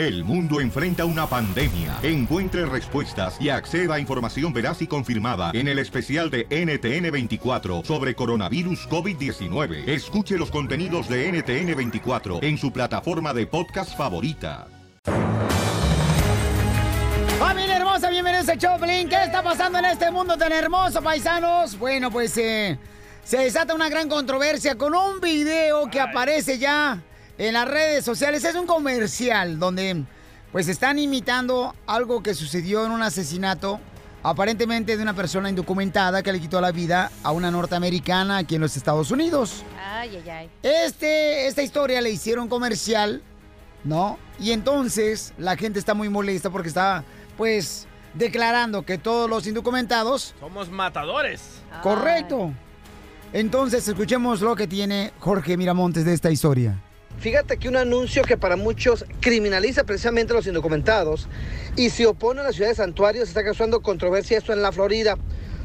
[0.00, 1.98] El mundo enfrenta una pandemia.
[2.02, 8.14] Encuentre respuestas y acceda a información veraz y confirmada en el especial de NTN24 sobre
[8.14, 9.86] coronavirus COVID-19.
[9.86, 14.68] Escuche los contenidos de NTN24 en su plataforma de podcast favorita.
[17.38, 19.06] Familia hermosa, bienvenidos a Choplin.
[19.06, 21.78] ¿Qué está pasando en este mundo tan hermoso, paisanos?
[21.78, 22.78] Bueno, pues eh,
[23.22, 27.02] se desata una gran controversia con un video que aparece ya
[27.40, 28.44] en las redes sociales.
[28.44, 30.04] Es un comercial donde
[30.52, 33.80] pues están imitando algo que sucedió en un asesinato
[34.22, 38.60] aparentemente de una persona indocumentada que le quitó la vida a una norteamericana aquí en
[38.60, 39.64] los Estados Unidos.
[39.82, 40.50] Ay, ay, ay.
[40.62, 43.22] Este, esta historia le hicieron comercial,
[43.84, 44.18] ¿no?
[44.38, 47.04] Y entonces la gente está muy molesta porque está,
[47.38, 50.34] pues, declarando que todos los indocumentados...
[50.40, 51.40] Somos matadores.
[51.82, 52.52] Correcto.
[53.32, 56.78] Entonces escuchemos lo que tiene Jorge Miramontes de esta historia.
[57.20, 61.28] Fíjate que un anuncio que para muchos criminaliza precisamente a los indocumentados
[61.76, 65.18] y se opone a la ciudad de Santuario está causando controversia esto en la Florida.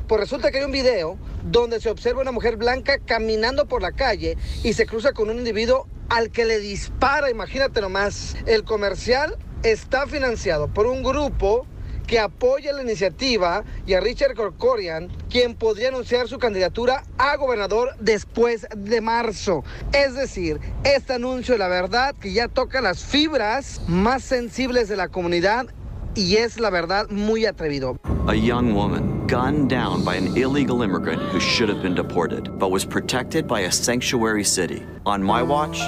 [0.06, 3.94] Pues resulta que hay un video donde se observa una mujer blanca caminando por la
[3.94, 8.36] calle y se cruza con un individuo al que le dispara, imagínate nomás.
[8.46, 11.66] El comercial está financiado por un grupo
[12.06, 17.96] que apoya la iniciativa y a Richard Corcorian, quien podría anunciar su candidatura a gobernador
[18.00, 19.64] después de marzo.
[19.94, 25.10] Es decir, este anuncio, la verdad, que ya toca las fibras más sensibles de la
[25.10, 25.68] comunidad
[26.16, 27.98] y es la verdad muy atrevido.
[28.28, 32.72] A young woman gunned down by an illegal immigrant who should have been deported, but
[32.72, 34.84] was protected by a sanctuary city.
[35.06, 35.80] On my watch,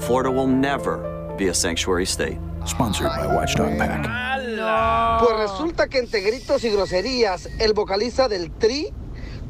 [0.00, 0.98] Florida will never
[1.38, 2.38] be a sanctuary state.
[2.66, 4.35] Sponsored by Watchdog Pack.
[5.20, 8.92] Pues resulta que entre gritos y groserías, el vocalista del Tri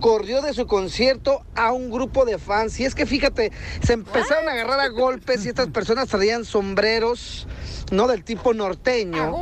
[0.00, 2.78] corrió de su concierto a un grupo de fans.
[2.81, 7.47] Y es que fíjate, se empezaron a agarrar a golpes y estas personas traían sombreros,
[7.91, 9.34] no del tipo norteño.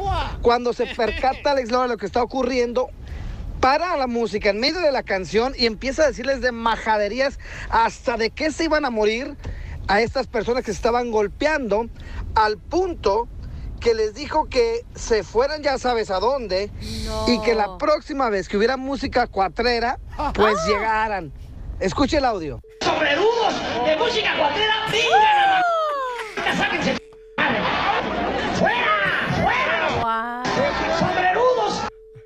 [0.42, 2.90] Cuando se percata Alex Lora lo que está ocurriendo,
[3.60, 7.38] para la música en medio de la canción y empieza a decirles de majaderías
[7.70, 9.38] hasta de qué se iban a morir
[9.88, 11.88] a estas personas que se estaban golpeando,
[12.34, 13.28] al punto
[13.84, 16.70] que les dijo que se fueran ya sabes a dónde
[17.28, 19.98] y que la próxima vez que hubiera música cuatrera,
[20.32, 21.30] pues llegaran.
[21.80, 22.62] Escuche el audio.
[22.82, 25.60] Sobrerudos de música cuatrera, vengan a
[26.56, 26.96] ¡Sáquense
[27.36, 27.58] madre!
[28.58, 28.88] ¡Fuera!
[29.42, 30.42] ¡Fuera!
[30.98, 31.82] ¡Sobrerudos!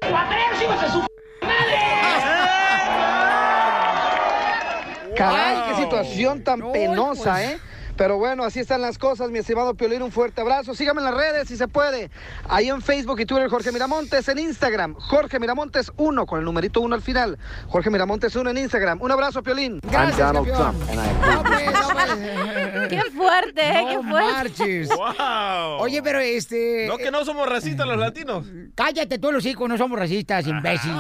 [0.08, 1.00] ¡Cuatreros, hijos de su
[5.16, 7.58] Caray, qué situación tan penosa, ¿eh?
[7.98, 10.72] Pero bueno, así están las cosas, mi estimado Piolín, un fuerte abrazo.
[10.72, 12.12] Sígame en las redes si se puede.
[12.48, 16.80] Ahí en Facebook y Twitter, Jorge Miramontes, en Instagram, Jorge Miramontes 1, con el numerito
[16.80, 17.36] 1 al final.
[17.66, 19.02] Jorge Miramontes 1 en Instagram.
[19.02, 19.80] Un abrazo, Piolín.
[19.82, 20.76] Gracias, Donald campeón.
[20.78, 20.88] Trump,
[22.88, 23.84] Qué fuerte, ¿eh?
[23.88, 24.32] Qué No fuerte.
[24.32, 24.88] marches.
[24.90, 25.80] ¡Wow!
[25.80, 26.86] Oye, pero este...
[26.86, 28.46] No que no somos racistas los latinos.
[28.76, 30.92] Cállate tú los hijos, no somos racistas, imbécil.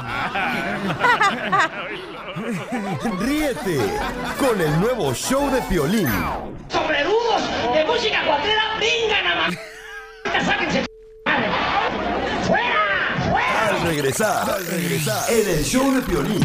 [3.20, 3.78] Ríete
[4.38, 6.08] con el nuevo show de Piolín.
[6.88, 10.86] Sobrerudos de música cuatrera, vengan a ¡Sáquense
[11.26, 11.48] madre!
[12.46, 13.30] ¡Fuera!
[13.30, 13.68] ¡Fuera!
[13.68, 16.40] Al regresar, al regresar, en el show de Piolín.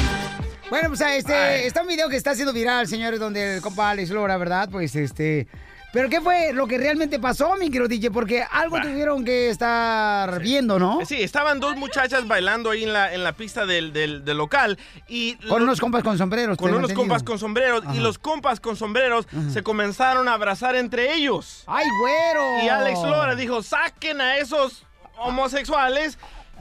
[0.70, 4.10] Bueno, pues este, está un video que está haciendo viral, señores, donde el compa Alex
[4.10, 4.68] Lora, ¿verdad?
[4.70, 5.48] Pues este...
[5.94, 8.10] Pero ¿qué fue lo que realmente pasó, mi querido DJ?
[8.10, 11.00] Porque algo tuvieron que estar viendo, ¿no?
[11.06, 14.80] Sí, estaban dos muchachas bailando ahí en la, en la pista del, del- del local
[15.08, 15.36] y...
[15.48, 16.58] Con unos compas con sombreros.
[16.58, 17.00] con unos entendido.
[17.00, 21.64] compas con sombreros y los compas con sombreros se comenzaron a abrazar entre ellos.
[21.68, 22.64] ¡Ay, güero!
[22.66, 24.88] Y Alex Lora dijo, saquen a esos
[25.18, 26.18] homosexuales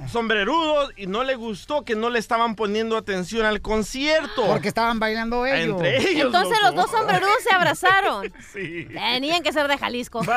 [0.09, 4.47] sombrerudos y no le gustó que no le estaban poniendo atención al concierto.
[4.47, 5.81] Porque estaban bailando ellos.
[5.81, 6.27] Entre ellos.
[6.27, 6.75] Entonces loco.
[6.75, 8.33] los dos sombrerudos se abrazaron.
[8.53, 8.87] Sí.
[8.93, 10.21] Tenían que ser de Jalisco.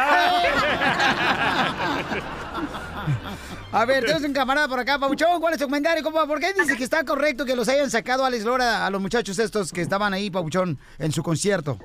[3.72, 6.26] A ver, tenemos un camarada por acá, Pabuchón, ¿cuál es tu comentario, compa?
[6.26, 9.02] ¿Por qué dices que está correcto que los hayan sacado a Alex Lora a los
[9.02, 11.78] muchachos estos que estaban ahí, Pabuchón, en su concierto?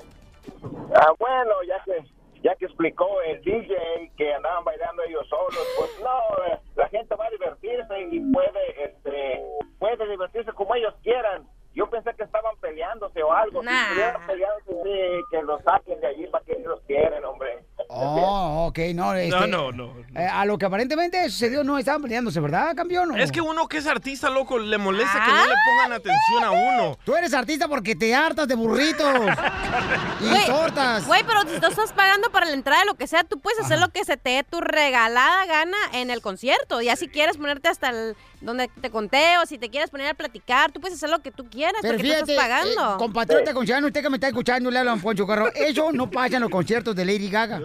[0.95, 2.01] Ah, bueno, ya que
[2.41, 7.15] ya que explicó el DJ que andaban bailando ellos solos, pues no, eh, la gente
[7.15, 9.41] va a divertirse y puede, este,
[9.79, 11.47] puede divertirse como ellos quieran.
[11.73, 13.63] Yo pensé que estaban peleándose o algo.
[13.63, 13.71] Nah.
[13.71, 17.63] Si estuvieran peleándose, sí, que los saquen de allí para que ellos quieren, hombre.
[17.93, 19.93] Oh, ok, no, este, No, no, no.
[20.15, 23.19] eh, a lo que aparentemente sucedió, no estaban peleándose, ¿verdad, campeón?
[23.19, 26.51] Es que uno que es artista, loco, le molesta que no le pongan atención a
[26.51, 26.97] uno.
[27.03, 29.13] Tú eres artista porque te hartas de burritos
[30.21, 31.05] y Güey, tortas.
[31.05, 33.59] Güey, pero si tú estás pagando para la entrada de lo que sea, tú puedes
[33.59, 36.81] hacer lo que se te dé tu regalada gana en el concierto.
[36.81, 40.13] Ya si quieres ponerte hasta el donde te conté o si te quieres poner a
[40.15, 42.95] platicar, tú puedes hacer lo que tú quieras Pero porque tú fíjate, estás pagando.
[42.95, 45.51] eh, compatriota conciudadano, usted que me está escuchando, le hablan Poncho Carro.
[45.53, 47.59] Eso no pasa en los conciertos de Lady Gaga.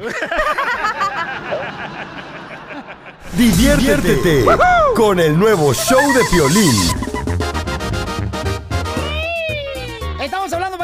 [3.32, 4.44] Diviértete
[4.94, 7.15] con el nuevo show de Piolín.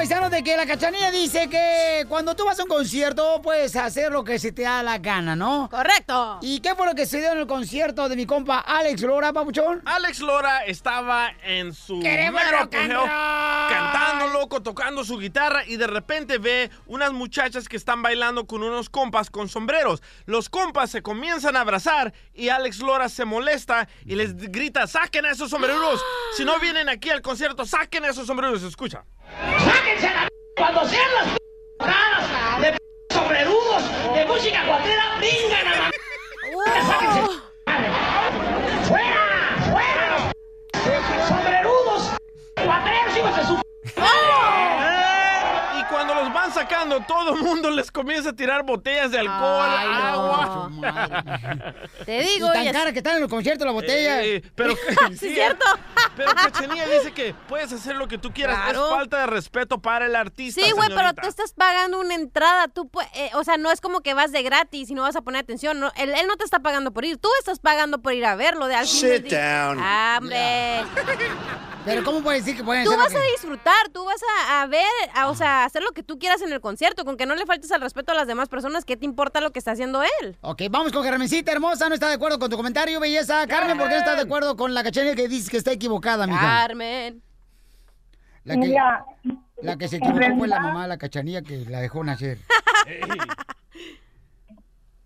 [0.03, 4.11] Paisanos, de que la cachanilla dice que cuando tú vas a un concierto puedes hacer
[4.11, 5.69] lo que se te da la gana, ¿no?
[5.71, 6.41] Correcto.
[6.43, 9.33] ¿Y qué fue lo que se dio en el concierto de mi compa Alex Lora,
[9.33, 9.81] papuchón?
[9.85, 15.87] Alex Lora estaba en su ¡Queremos mero apogeo, cantando loco, tocando su guitarra y de
[15.87, 20.03] repente ve unas muchachas que están bailando con unos compas con sombreros.
[20.27, 25.27] Los compas se comienzan a abrazar y Alex Lora se molesta y les grita, saquen
[25.27, 26.05] a esos sombreros.
[26.37, 28.65] Si no vienen aquí al concierto, saquen a esos sombreros.
[28.65, 29.05] Escucha.
[29.93, 31.27] ¡Sáquense a la cuando sean las
[31.87, 32.79] caras de
[33.15, 33.83] sobrerudos
[34.15, 35.19] de música cuatrera!
[35.21, 35.91] ¡Vengan a la
[36.87, 37.21] ¡Sáquense
[38.89, 39.23] ¡Fuera!
[39.71, 40.33] ¡Fuera!
[41.29, 42.11] ¡Sobrerudos!
[42.65, 43.55] ¡Cuatreros, hijos de su
[43.97, 49.19] Eh, Y cuando los van sacando, todo el mundo les comienza a tirar botellas de
[49.21, 50.71] alcohol, Ay, no, agua.
[52.07, 54.23] Te digo, y tan es- cara que están en los conciertos la botella.
[54.25, 54.75] Eh, pero
[55.19, 55.65] Sí, es cierto.
[56.17, 58.57] Pero Cachanilla dice que puedes hacer lo que tú quieras.
[58.65, 58.85] Claro.
[58.87, 60.61] Es falta de respeto para el artista.
[60.63, 62.69] Sí, güey, pero tú estás pagando una entrada.
[62.69, 65.23] Tú, eh, o sea, no es como que vas de gratis y no vas a
[65.23, 65.81] poner atención.
[65.81, 67.17] no, él, él no te está pagando por ir.
[67.17, 68.67] Tú estás pagando por ir a verlo.
[68.67, 69.79] De al Sit down.
[69.81, 70.85] Ah, hombre.
[71.87, 74.63] Pero ¿cómo puedes decir que pueden Tú hacer lo vas a disfrutar, tú vas a,
[74.63, 74.85] a ver,
[75.15, 77.47] a- o sea, hacer lo que tú quieras en el concierto, con que no le
[77.47, 80.37] faltes al respeto a las demás personas, ¿qué te importa lo que está haciendo él?
[80.43, 83.47] Ok, vamos con Carmencita hermosa, no está de acuerdo con tu comentario, belleza.
[83.47, 86.27] Carmen, ¿por qué no estás de acuerdo con la cachanilla que dice que está equivocada,
[86.27, 86.41] mija?
[86.41, 87.23] Carmen.
[88.45, 89.05] La que, Mira,
[89.63, 92.39] la que se equivocó fue la realidad- mamá de la cachanilla que la dejó nacer.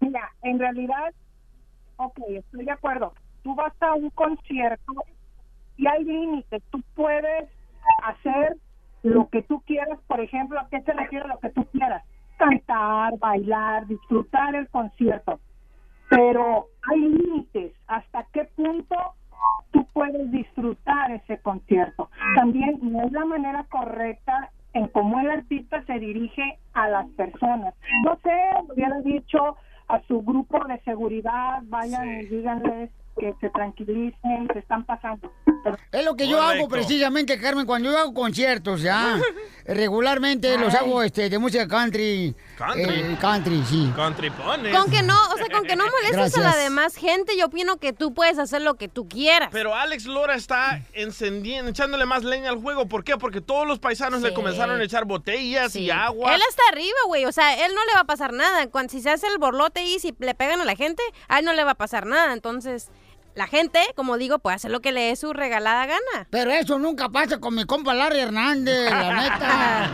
[0.00, 1.12] Mira, en realidad,
[1.96, 3.14] ok, estoy de acuerdo.
[3.42, 4.92] Tú vas a un concierto
[5.76, 6.62] y hay límites.
[6.70, 7.48] Tú puedes
[8.04, 8.56] hacer
[9.06, 12.04] lo que tú quieras, por ejemplo, ¿a qué se refiere lo que tú quieras?
[12.36, 15.40] Cantar, bailar, disfrutar el concierto.
[16.10, 17.72] Pero hay límites.
[17.86, 18.96] ¿Hasta qué punto
[19.70, 22.10] tú puedes disfrutar ese concierto?
[22.34, 27.74] También no es la manera correcta en cómo el artista se dirige a las personas.
[28.04, 28.36] No sé,
[28.68, 29.56] hubiera dicho
[29.88, 35.32] a su grupo de seguridad, vayan y díganles que se tranquilicen, se están pasando.
[35.64, 39.18] Pero- Es lo que yo hago precisamente, Carmen, cuando yo hago conciertos, ya.
[39.66, 42.34] regularmente los hago este, de música country.
[42.56, 42.82] Country.
[42.84, 43.92] eh, country, sí.
[43.96, 44.74] Country pones.
[44.76, 46.64] Con que no, o sea, con que no molestes a la Gracias.
[46.64, 49.48] demás gente, yo opino que tú puedes hacer lo que tú quieras.
[49.52, 52.86] Pero Alex Lora está encendiendo, echándole más leña al juego.
[52.86, 53.16] ¿Por qué?
[53.16, 54.34] Porque todos los paisanos le Sí.
[54.34, 56.34] comenzaron a echar botellas y agua.
[56.34, 57.24] Él está arriba, güey.
[57.24, 58.66] O sea, él no le va a pasar nada.
[58.68, 61.44] Cuando si se hace el borlote y si le pegan a la gente, a él
[61.44, 62.32] no le va a pasar nada.
[62.32, 62.90] Entonces,
[63.36, 66.26] la gente, como digo, puede hacer lo que le dé su regalada gana.
[66.30, 69.90] Pero eso nunca pasa con mi compa Larry Hernández, la neta.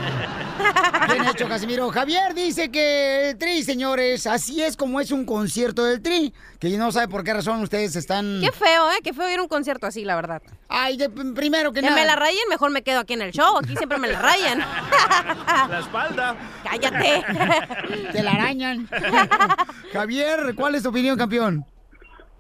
[1.13, 1.91] Bien hecho, Casimiro.
[1.91, 6.33] Javier dice que el Tri, señores, así es como es un concierto del Tri.
[6.61, 8.41] Que yo no sabe por qué razón ustedes están...
[8.41, 8.99] Qué feo, ¿eh?
[9.03, 10.41] Qué feo ir a un concierto así, la verdad.
[10.69, 12.01] Ay, de- primero que, Que nada...
[12.01, 13.59] me la rayen, mejor me quedo aquí en el show.
[13.59, 14.61] Aquí siempre me la rayan.
[15.69, 16.37] La espalda.
[16.63, 17.25] Cállate.
[18.13, 18.89] Te la arañan.
[19.93, 21.67] Javier, ¿cuál es tu opinión, campeón?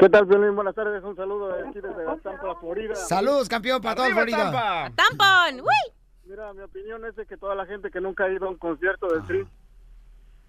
[0.02, 0.56] ¿Qué tal, Violín?
[0.56, 1.00] Buenas tardes.
[1.04, 2.96] Un saludo de aquí desde Tampa, Florida.
[2.96, 4.90] Saludos, campeón, para toda Florida.
[4.96, 5.60] ¡Tampón!
[5.60, 5.92] ¡Uy!
[6.24, 8.56] Mira, mi opinión es de que toda la gente que nunca ha ido a un
[8.56, 9.46] concierto del Tri,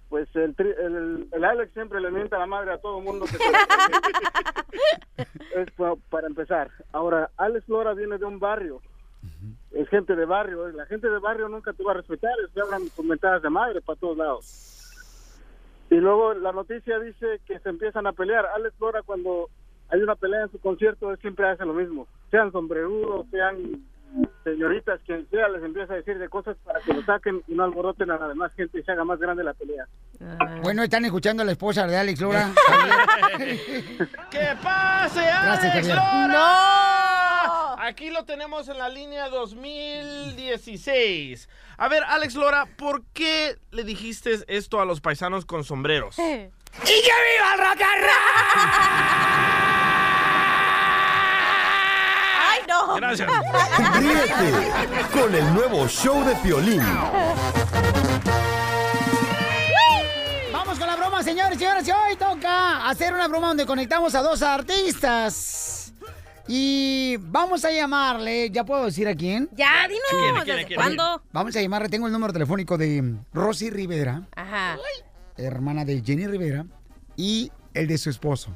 [0.09, 3.27] pues el, tri- el, el Alex siempre le mienta la madre a todo el mundo.
[3.27, 3.37] Que
[5.61, 6.71] es pa- para empezar.
[6.91, 8.81] Ahora, Alex Lora viene de un barrio.
[9.69, 10.67] Es gente de barrio.
[10.69, 12.33] La gente de barrio nunca te va a respetar.
[12.55, 14.72] Se hablan con mentadas de madre para todos lados.
[15.93, 18.47] Y luego la noticia dice que se empiezan a pelear.
[18.55, 19.51] Alex Lora cuando
[19.89, 22.07] hay una pelea en su concierto, él siempre hace lo mismo.
[22.31, 23.85] Sean sombrerudos, sean
[24.43, 27.63] señoritas, quien sea, les empieza a decir de cosas para que lo saquen y no
[27.63, 29.85] alboroten a la demás gente y se haga más grande la pelea.
[30.63, 32.49] Bueno, están escuchando a la esposa de Alex Lora.
[34.31, 35.95] ¡Que pase, Gracias, Alex Javier.
[35.95, 37.02] Lora!
[37.79, 41.47] Aquí lo tenemos en la línea 2016.
[41.77, 46.17] A ver, Alex Lora, ¿por qué le dijiste esto a los paisanos con sombreros?
[46.19, 46.51] ¡Y que
[46.83, 48.03] viva el rock and
[52.49, 52.95] ¡Ay, no!
[52.95, 53.29] Gracias.
[53.99, 56.81] Ríete con el nuevo show de Piolín.
[60.51, 61.87] Vamos con la broma, señores y señoras.
[61.87, 65.93] Y hoy toca hacer una broma donde conectamos a dos artistas.
[66.47, 69.49] Y vamos a llamarle, ¿ya puedo decir a quién?
[69.55, 70.77] Ya, dinos, quién, quién, ¿desde quién?
[70.79, 71.21] cuándo?
[71.31, 74.77] Vamos a llamarle, tengo el número telefónico de Rosy Rivera, Ajá.
[75.37, 76.65] hermana de Jenny Rivera,
[77.15, 78.53] y el de su esposo.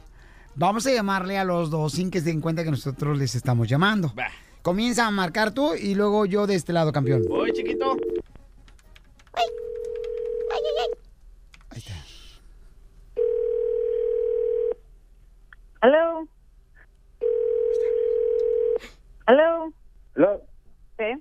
[0.55, 3.69] Vamos a llamarle a los dos sin que se den cuenta que nosotros les estamos
[3.69, 4.13] llamando.
[4.19, 4.27] Va.
[4.63, 7.23] Comienza a marcar tú y luego yo de este lado, campeón.
[7.29, 7.95] Voy, chiquito.
[15.81, 16.27] Hello.
[19.27, 19.73] Hello.
[20.15, 20.41] Hello.
[20.97, 21.17] ¿Qué?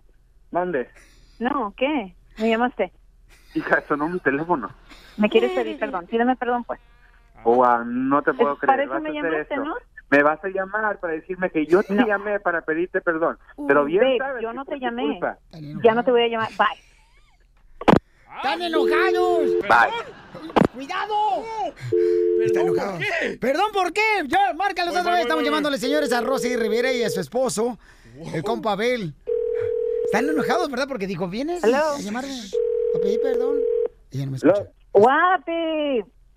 [0.52, 0.88] Mande.
[1.40, 2.16] No, ¿qué?
[2.38, 2.92] ¿Me llamaste?
[3.54, 4.70] Hija, sonó mi teléfono.
[5.16, 6.06] ¿Me quieres pedir perdón?
[6.06, 6.80] Pídeme perdón, pues.
[7.44, 8.80] Oh, ah, no te puedo creer.
[8.82, 9.64] eso Vas me a hacer llamaste, esto.
[9.64, 9.75] ¿no?
[10.10, 12.06] Me vas a llamar para decirme que yo te No.
[12.06, 13.38] llamé para pedirte perdón.
[13.66, 15.18] Pero bien Babe, sabes yo no te llamé.
[15.82, 16.50] Ya no te voy a llamar.
[16.56, 16.86] Bye.
[18.37, 19.40] ¡Están enojados!
[19.62, 20.14] Bye.
[20.75, 21.14] ¡Cuidado!
[22.45, 22.99] Está enojado.
[23.40, 24.02] Perdón, ¿por qué?
[24.26, 25.23] Ya, márcalos Voy, otra voy, vez.
[25.23, 27.78] Estamos voy, llamándole, señores, a Rosy Rivera y a su esposo,
[28.35, 29.14] el compa Abel.
[30.05, 30.87] Están enojados, ¿verdad?
[30.87, 31.95] Porque dijo, ¿vienes Hello.
[31.97, 32.33] a llamarme
[32.95, 33.59] a pedir perdón?
[34.11, 34.66] Ella no me escucha.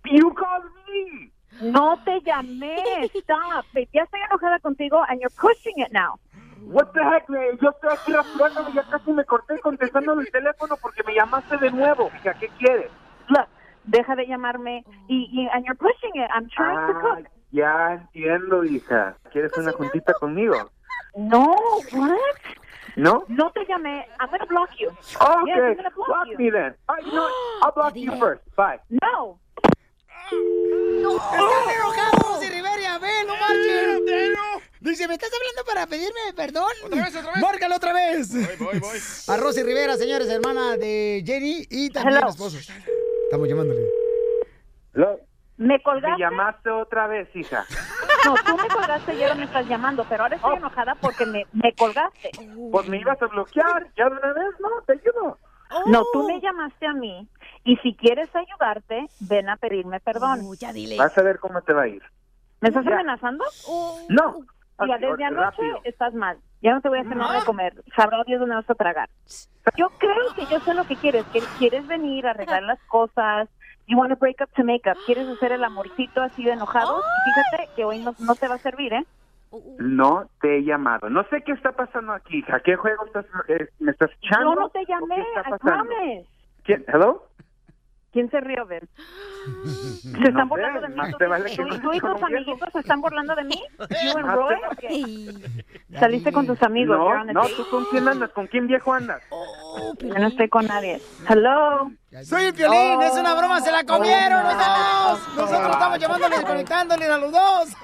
[0.06, 1.32] You called me.
[1.62, 2.76] No te llamé.
[3.14, 3.66] Stop.
[3.74, 6.20] Babe, ya estoy enojada contigo and you're pushing it now.
[6.66, 7.26] What the heck?
[7.62, 11.72] Yo estoy aquí rasurándome, ya casi me corté contestando el teléfono porque me llamaste de
[11.72, 12.10] nuevo.
[12.16, 12.92] Hija, ¿qué quieres?
[13.30, 13.48] Look,
[13.86, 16.30] deja de llamarme y, y and you're pushing it.
[16.34, 17.28] I'm trying to Ah, cook.
[17.52, 19.18] ya entiendo, hija.
[19.32, 20.70] ¿Quieres una juntita conmigo?
[21.16, 21.56] No,
[21.92, 22.20] what?
[22.96, 23.24] ¿No?
[23.30, 24.06] No te llamé.
[24.20, 24.90] I'm gonna block you.
[24.90, 25.72] Yes, okay.
[25.72, 26.38] I'm gonna block block you.
[26.38, 26.76] me then.
[27.06, 27.34] You know what?
[27.64, 28.42] I'll block you first.
[28.56, 28.80] Bye.
[28.90, 29.40] No.
[30.32, 33.28] ¡Están enojados, Rosy Rivera y Abel!
[33.28, 34.06] ¡No marchen!
[34.82, 36.72] Dice, ¿me estás hablando para pedirme perdón?
[36.86, 37.42] ¿Otra vez, otra vez?
[37.42, 38.34] ¡Márcalo otra vez!
[38.34, 39.00] Voy, voy, voy.
[39.28, 42.30] A Rosy Rivera, señores, hermana de Jenny y también Hello.
[42.30, 42.58] esposo.
[42.58, 43.82] Estamos llamándole.
[44.94, 45.20] Hello.
[45.58, 46.22] ¿Me Me colgaste?
[46.22, 47.66] llamaste otra vez, hija.
[48.26, 51.46] No, tú me colgaste y ahora me estás llamando, pero ahora estoy enojada porque me,
[51.52, 52.32] me colgaste.
[52.72, 53.88] Pues me ibas a bloquear.
[53.98, 54.70] Ya de una vez, ¿no?
[54.88, 55.38] Te ayudo.
[55.88, 57.28] No, tú me llamaste a mí
[57.64, 60.42] y si quieres ayudarte, ven a pedirme perdón.
[60.44, 60.98] Uh, ya dile.
[60.98, 62.02] Vas a ver cómo te va a ir.
[62.62, 62.94] ¿Me estás Ya.
[62.94, 63.44] amenazando?
[64.10, 64.40] No.
[64.82, 65.82] Mira, Ok, desde anoche rápido.
[65.84, 66.38] estás mal.
[66.62, 67.74] Ya no te voy a hacer nada de comer.
[67.96, 69.10] Sabrá Dios dónde vas a tragar.
[69.78, 71.26] Yo creo que yo sé lo que quieres.
[71.34, 73.50] Que quieres venir a arreglar las cosas.
[73.88, 74.98] You want to break up to make up.
[75.06, 77.02] Quieres hacer el amorcito así de enojado.
[77.26, 79.04] Y fíjate que hoy no, no te va a servir, ¿eh?
[79.80, 81.10] No te he llamado.
[81.10, 82.60] No sé qué está pasando aquí, hija.
[82.62, 84.54] ¿Qué juego estás, eh, me estás echando?
[84.54, 85.16] Yo no te ¿O llamé.
[85.16, 85.94] ¿Qué está pasando?
[86.64, 86.86] ¿Quién?
[86.88, 87.24] ¿Hello?
[88.12, 88.88] ¿Quién se rió, Ben?
[90.02, 90.96] ¿Se No están sé, burlando de mí?
[91.30, 93.62] vale ¿Tú, y tus amiguitos se están burlando de mí?
[93.80, 94.56] ¿You and Más Roy?
[96.00, 96.98] ¿Saliste con tus amigos?
[96.98, 97.42] No, no.
[97.56, 98.32] ¿tú con quién andas?
[98.32, 99.22] ¿Con quién viejo andas?
[100.00, 101.00] Yo no estoy con nadie.
[101.28, 101.92] Hello.
[102.26, 105.20] Soy el Piolín, es una broma, se la comieron los dos.
[105.36, 107.70] Nosotros estamos llamándole y conectándole a los dos.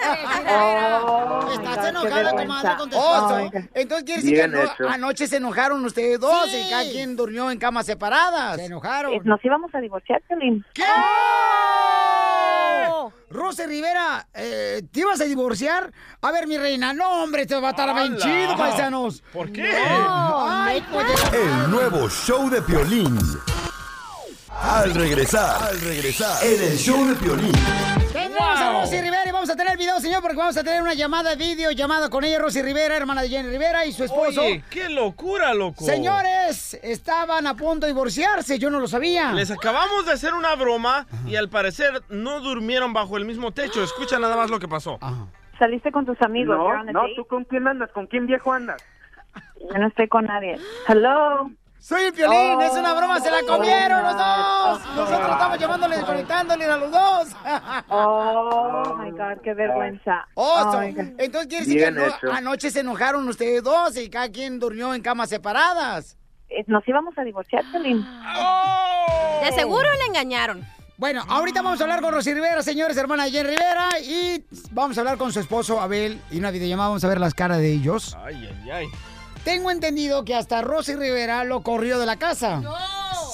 [1.08, 3.68] Oh, Estás enojada, comadre, con tu Oh, esposo.
[3.74, 4.90] Entonces quiere decir que Bien ano- hecho.
[4.90, 8.56] anoche se enojaron ustedes dos y cada quien durmió en camas separadas.
[8.58, 9.14] Se enojaron.
[9.14, 10.66] Eh, Nos íbamos a divorciar, Piolín.
[10.74, 10.84] ¿Qué?
[13.30, 15.92] Rosy Rivera, eh, ¿te ibas a divorciar?
[16.22, 19.22] A ver, mi reina, no, hombre, esto va a estar bien chido, paisanos.
[19.34, 19.76] ¿Por qué?
[19.78, 23.18] Ay, pues, El nuevo show de Piolín.
[24.62, 27.52] Al regresar, al regresar, en el show de Piolín.
[28.12, 30.94] Tenemos a Rosy Rivera y vamos a tener video, señor, porque vamos a tener una
[30.94, 34.42] llamada de video, llamada con ella, Rosy Rivera, hermana de Jenny Rivera y su esposo.
[34.42, 35.84] Oye, qué locura, loco.
[35.84, 39.34] Señores, estaban a punto de divorciarse, yo no lo sabía.
[39.34, 43.84] Les acabamos de hacer una broma y al parecer no durmieron bajo el mismo techo.
[43.84, 44.98] Escucha nada más lo que pasó.
[45.60, 46.58] Saliste con tus amigos.
[46.58, 47.02] No, no.
[47.16, 47.92] ¿tú con quién andas?
[47.92, 48.82] ¿Con quién viejo andas?
[49.60, 50.58] Yo no estoy con nadie.
[50.88, 51.52] Hello.
[51.88, 52.62] Soy el Piolín, Oh.
[52.62, 54.82] es una broma, se la comieron los dos.
[54.84, 57.28] Oh, Nosotros estamos llamándole y conectándole a los dos.
[57.90, 60.26] Oh, my God, qué vergüenza.
[60.34, 62.32] Oh, Oh, entonces quiere decir que Bien ano- hecho.
[62.34, 66.18] anoche se enojaron ustedes dos y cada quien durmió en camas separadas.
[66.50, 68.04] Eh, Nos íbamos a divorciar, Piolín.
[69.44, 70.66] De seguro le engañaron.
[70.98, 74.98] Bueno, ahorita vamos a hablar con Rosy Rivera, señores, hermana de Jen Rivera, y vamos
[74.98, 77.74] a hablar con su esposo Abel y una videollamada, vamos a ver las caras de
[77.74, 78.18] ellos.
[78.26, 78.88] Ay, ay, ay.
[79.46, 82.64] Tengo entendido que hasta Rosy Rivera lo corrió de la casa.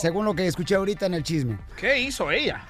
[0.01, 1.57] Según lo que escuché ahorita en el chisme.
[1.77, 2.65] ¿Qué hizo ella?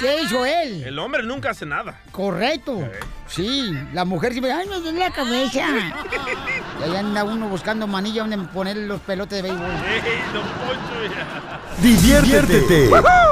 [0.00, 0.82] ¿Qué hizo él?
[0.82, 2.00] El hombre nunca hace nada.
[2.10, 2.82] Correcto.
[3.28, 5.68] Sí, la mujer siempre, ay, me duele la cabeza.
[6.80, 9.70] y ahí anda uno buscando manilla donde poner los pelotes de béisbol.
[9.70, 10.02] Ey,
[10.32, 11.60] don Poncho, ya.
[11.80, 12.90] Diviértete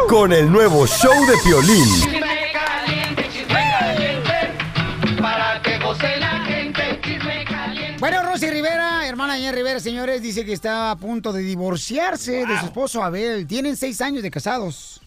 [0.09, 1.85] con el nuevo show de Piolín.
[1.85, 6.22] Chisme caliente, chisme caliente, para que goce
[8.03, 12.59] Bueno, Rosy Rivera, hermana de Rivera, señores, dice que está a punto de divorciarse de
[12.59, 13.47] su esposo Abel.
[13.47, 15.01] Tienen seis años de casados.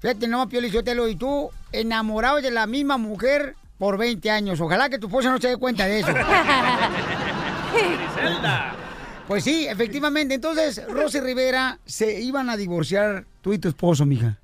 [0.00, 4.28] Fíjate, no, Pioli, yo te lo y tú, enamorado de la misma mujer por 20
[4.28, 4.60] años.
[4.60, 6.08] Ojalá que tu esposa no se dé cuenta de eso.
[9.28, 10.34] Pues sí, efectivamente.
[10.34, 14.41] Entonces, Rosy Rivera, se iban a divorciar tú y tu esposo, mija.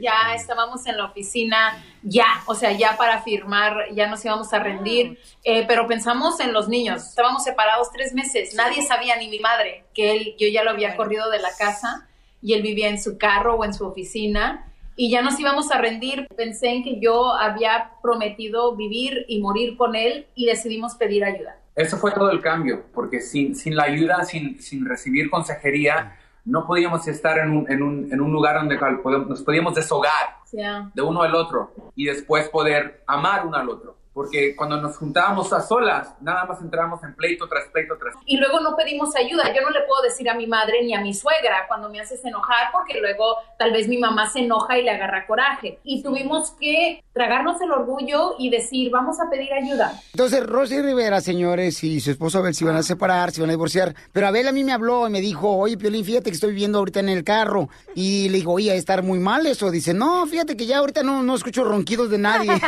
[0.00, 4.58] Ya estábamos en la oficina, ya, o sea, ya para firmar, ya nos íbamos a
[4.58, 9.38] rendir, eh, pero pensamos en los niños, estábamos separados tres meses, nadie sabía, ni mi
[9.40, 12.08] madre, que él, yo ya lo había corrido de la casa
[12.42, 14.64] y él vivía en su carro o en su oficina
[14.98, 16.26] y ya nos íbamos a rendir.
[16.36, 21.56] Pensé en que yo había prometido vivir y morir con él y decidimos pedir ayuda.
[21.76, 26.17] Eso fue todo el cambio, porque sin, sin la ayuda, sin, sin recibir consejería,
[26.48, 31.02] no podíamos estar en un, en un, en un lugar donde nos podíamos deshogar de
[31.02, 33.98] uno al otro y después poder amar uno al otro.
[34.14, 38.36] Porque cuando nos juntábamos a solas, nada más entrábamos en pleito tras pleito tras Y
[38.36, 39.54] luego no pedimos ayuda.
[39.54, 42.24] Yo no le puedo decir a mi madre ni a mi suegra cuando me haces
[42.24, 45.78] enojar porque luego tal vez mi mamá se enoja y le agarra coraje.
[45.84, 49.92] Y tuvimos que tragarnos el orgullo y decir, vamos a pedir ayuda.
[50.12, 53.54] Entonces, Rosy Rivera, señores, y su esposo Abel se iban a separar, se iban a
[53.54, 53.94] divorciar.
[54.12, 56.78] Pero Abel a mí me habló y me dijo, oye, Piolín, fíjate que estoy viviendo
[56.78, 57.68] ahorita en el carro.
[57.96, 59.70] Y le digo, oye, ¿a estar muy mal eso?
[59.72, 62.52] Dice, no, fíjate que ya ahorita no, no escucho ronquidos de nadie.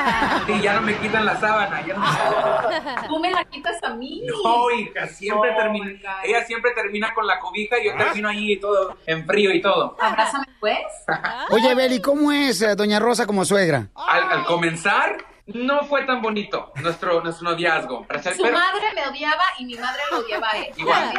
[0.48, 3.06] Y ya no me quitan la sábana, ya no me...
[3.08, 4.22] Tú me la quitas a mí.
[4.26, 5.90] No, hija, siempre Oh, termina,
[6.24, 9.96] ella siempre termina con la cobija y yo termino ahí todo en frío y todo.
[10.00, 10.78] Abrázame pues.
[11.50, 13.88] Oye, Abel, ¿y cómo es eh, Doña Rosa como suegra?
[13.94, 15.16] Al, al comenzar,
[15.46, 18.06] no fue tan bonito nuestro, nuestro noviazgo.
[18.06, 20.72] Para ser- Su pero, madre me odiaba y mi madre lo odiaba a él.
[20.76, 21.12] Igual.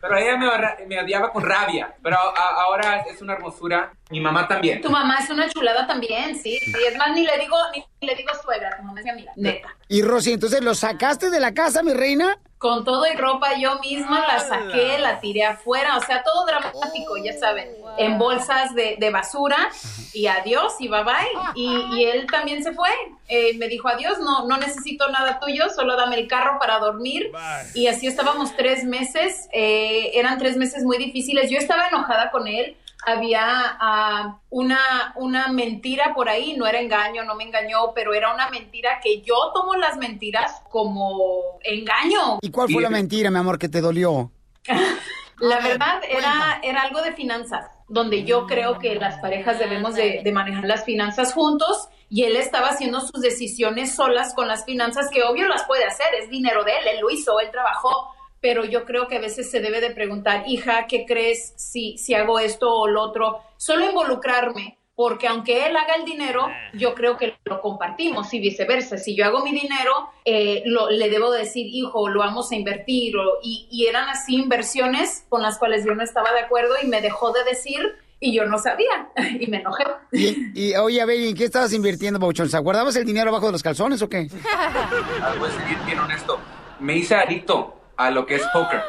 [0.00, 3.92] Pero ella me, me odiaba con rabia, pero a- ahora es una hermosura.
[4.10, 4.82] Mi mamá también.
[4.82, 6.58] Tu mamá es una chulada también, sí.
[6.66, 9.32] Y es más, ni le digo, ni le digo suegra, tu mamá es mi amiga,
[9.36, 9.74] neta.
[9.88, 12.38] Y Rosy, entonces, ¿lo sacaste de la casa, mi reina?
[12.58, 17.16] Con todo y ropa yo misma la saqué, la tiré afuera, o sea, todo dramático,
[17.22, 17.68] ya saben,
[17.98, 19.68] en bolsas de, de basura
[20.14, 21.14] y adiós y bye bye.
[21.54, 22.88] Y, y él también se fue,
[23.28, 27.30] Eh, me dijo adiós, no, no necesito nada tuyo, solo dame el carro para dormir.
[27.74, 32.46] Y así estábamos tres meses, eh, eran tres meses muy difíciles, yo estaba enojada con
[32.48, 32.76] él.
[33.06, 33.42] Había
[33.80, 38.48] ah, una, una mentira por ahí, no era engaño, no me engañó, pero era una
[38.50, 42.38] mentira que yo tomo las mentiras como engaño.
[42.40, 44.30] ¿Y cuál fue la mentira, mi amor, que te dolió?
[45.40, 50.20] La verdad era, era algo de finanzas, donde yo creo que las parejas debemos de,
[50.22, 55.10] de manejar las finanzas juntos y él estaba haciendo sus decisiones solas con las finanzas,
[55.10, 58.66] que obvio las puede hacer, es dinero de él, él lo hizo, él trabajó, pero
[58.66, 62.38] yo creo que a veces se debe de preguntar, hija, ¿qué crees si, si hago
[62.38, 63.40] esto o lo otro?
[63.56, 64.76] Solo involucrarme.
[64.94, 68.98] Porque aunque él haga el dinero, yo creo que lo compartimos y viceversa.
[68.98, 69.92] Si yo hago mi dinero,
[70.26, 73.16] eh, lo- le debo decir, hijo, lo vamos a invertir.
[73.16, 76.86] o- y, y eran así inversiones con las cuales yo no estaba de acuerdo y
[76.86, 77.80] me dejó de decir
[78.20, 79.08] y yo no sabía
[79.40, 79.84] y me enojé.
[80.12, 82.48] Y, y, oye, Abel, ¿en qué estabas invirtiendo, Pauchón?
[82.50, 84.28] ¿Se ¿Guardabas el dinero abajo de los calzones o qué?
[84.52, 86.38] Ah, voy a ser bien honesto.
[86.80, 88.80] Me hice adicto a lo que es poker.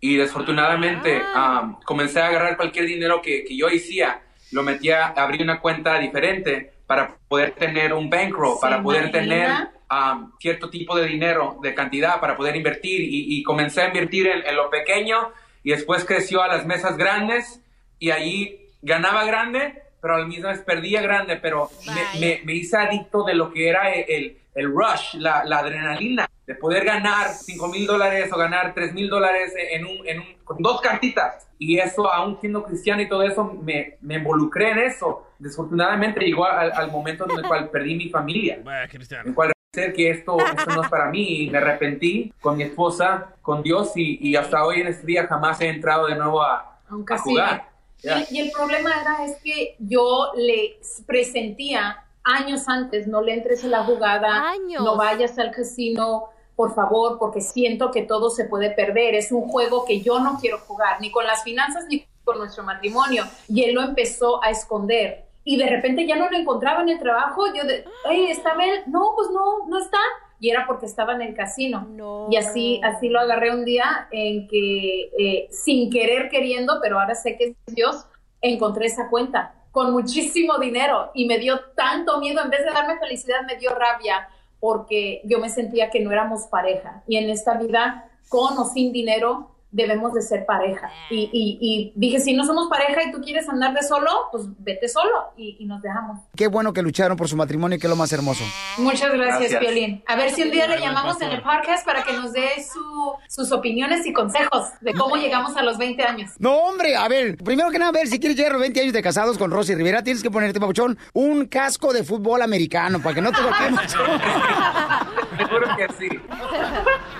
[0.00, 4.20] Y desafortunadamente am, comencé a agarrar cualquier dinero que, que yo hacía,
[4.50, 9.68] lo metía, abrí una cuenta diferente para poder tener un bankroll, ¿Se para poder imagina?
[9.88, 13.00] tener cierto tipo de dinero, de cantidad, para poder invertir.
[13.00, 15.30] Y, y comencé a invertir en, en lo pequeño
[15.62, 17.60] y después creció a las mesas grandes
[17.98, 22.76] y allí ganaba grande, pero al mismo vez perdía grande, pero me, me- me hice
[22.76, 27.28] adicto de lo que era el, el- el rush, la, la adrenalina, de poder ganar
[27.28, 31.46] 5 mil dólares o ganar 3 mil dólares en un, en un, con dos cartitas.
[31.58, 35.28] Y eso, aún siendo cristiano y todo eso, me, me involucré en eso.
[35.38, 38.60] Desafortunadamente llegó al, al momento en el cual perdí mi familia.
[38.64, 39.22] Vaya, Cristiano.
[39.22, 42.56] En el cual sé que esto, esto no es para mí y me arrepentí con
[42.56, 46.16] mi esposa, con Dios y, y hasta hoy en este día jamás he entrado de
[46.16, 47.68] nuevo a, a un a jugar.
[48.02, 48.18] Ya.
[48.28, 53.64] Y, y el problema era es que yo le presentía años antes, no le entres
[53.64, 54.82] en la jugada, Años.
[54.82, 59.14] no vayas al casino, por favor, porque siento que todo se puede perder.
[59.14, 62.62] Es un juego que yo no quiero jugar, ni con las finanzas ni con nuestro
[62.62, 63.24] matrimonio.
[63.48, 65.24] Y él lo empezó a esconder.
[65.44, 67.46] Y de repente ya no lo encontraba en el trabajo.
[67.52, 68.82] Yo, de, hey, ¿está él?
[68.86, 69.98] No, pues no, no está.
[70.38, 72.28] Y era porque estaba en el casino.
[72.30, 77.14] Y así, así lo agarré un día en que, eh, sin querer queriendo, pero ahora
[77.14, 78.06] sé que es Dios,
[78.40, 82.98] encontré esa cuenta con muchísimo dinero y me dio tanto miedo, en vez de darme
[82.98, 84.28] felicidad, me dio rabia
[84.60, 87.02] porque yo me sentía que no éramos pareja.
[87.08, 90.90] Y en esta vida, con o sin dinero, debemos de ser pareja.
[91.10, 94.44] Y, y- y dije, si no somos pareja y tú quieres andar de solo, pues
[94.58, 96.20] vete solo y, y nos dejamos.
[96.36, 98.44] Qué bueno que lucharon por su matrimonio, que es lo más hermoso.
[98.78, 99.60] Muchas gracias, Gracias.
[99.60, 100.04] Piolín.
[100.06, 103.14] A ver si un día le llamamos en el podcast para que nos dé su-
[103.28, 106.30] sus opiniones y consejos de cómo llegamos a los 20 años.
[106.38, 108.80] No, hombre, a ver, primero que nada, a ver, si quieres llegar a los 20
[108.80, 113.00] años de casados con Rosy Rivera, tienes que ponerte, papuchón, un casco de fútbol americano
[113.00, 113.98] para que no te mucho.
[115.38, 116.08] Seguro que sí.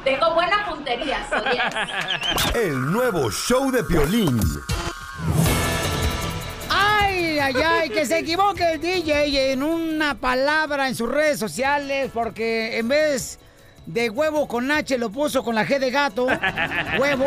[0.05, 2.55] Tengo buena puntería, yes.
[2.55, 4.41] El nuevo show de Piolín.
[6.69, 12.11] Ay, ay, ay, que se equivoque el DJ en una palabra en sus redes sociales
[12.13, 13.39] porque en vez
[13.87, 16.27] de huevo con H lo puso con la G de gato,
[16.99, 17.27] huevo.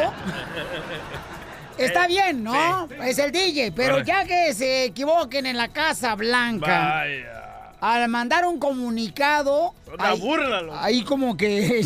[1.78, 2.90] Está bien, ¿no?
[3.04, 6.68] Es el DJ, pero ya que se equivoquen en la Casa Blanca.
[6.68, 7.35] Vaya.
[7.82, 9.74] Al mandar un comunicado.
[9.94, 10.78] Una ahí- burla, loco.
[10.80, 11.86] Ahí como que.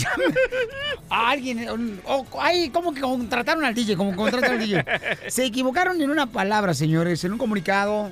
[1.10, 1.70] a alguien.
[1.70, 4.86] un- o- ahí como que contrataron al DJ, como contrataron al DJ.
[5.28, 8.12] Se equivocaron en una palabra, señores, en un comunicado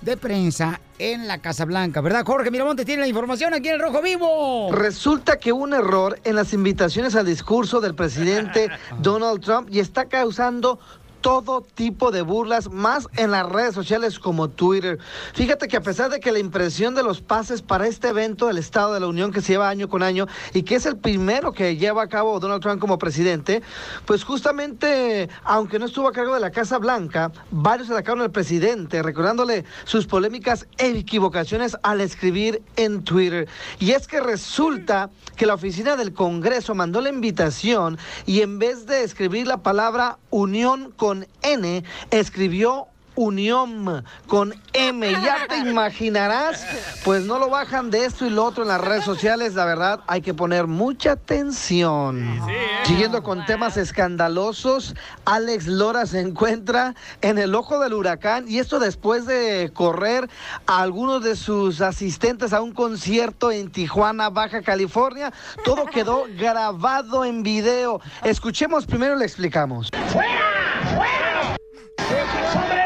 [0.00, 2.24] de prensa en la Casa Blanca, ¿verdad?
[2.26, 4.72] Jorge Miramonte tiene la información aquí en el Rojo Vivo.
[4.72, 9.78] Resulta que hubo un error en las invitaciones al discurso del presidente Donald Trump y
[9.78, 10.80] está causando
[11.22, 14.98] todo tipo de burlas, más en las redes sociales como Twitter.
[15.34, 18.58] Fíjate que a pesar de que la impresión de los pases para este evento del
[18.58, 21.52] Estado de la Unión que se lleva año con año y que es el primero
[21.52, 23.62] que lleva a cabo Donald Trump como presidente,
[24.04, 29.02] pues justamente, aunque no estuvo a cargo de la Casa Blanca, varios atacaron al presidente,
[29.02, 33.48] recordándole sus polémicas e equivocaciones al escribir en Twitter.
[33.78, 38.86] Y es que resulta que la oficina del Congreso mandó la invitación y en vez
[38.86, 41.11] de escribir la palabra unión con
[41.42, 45.12] N, escribió Unión con M.
[45.22, 46.64] Ya te imaginarás,
[47.04, 49.54] pues no lo bajan de esto y lo otro en las redes sociales.
[49.54, 52.40] La verdad, hay que poner mucha atención.
[52.84, 54.94] Siguiendo con temas escandalosos,
[55.24, 60.28] Alex Lora se encuentra en el ojo del huracán y esto después de correr
[60.66, 65.32] a algunos de sus asistentes a un concierto en Tijuana, Baja California.
[65.64, 68.00] Todo quedó grabado en video.
[68.24, 69.90] Escuchemos primero, le explicamos.
[70.12, 71.58] ¡Cuatreros,
[71.98, 72.22] de
[72.52, 72.81] su...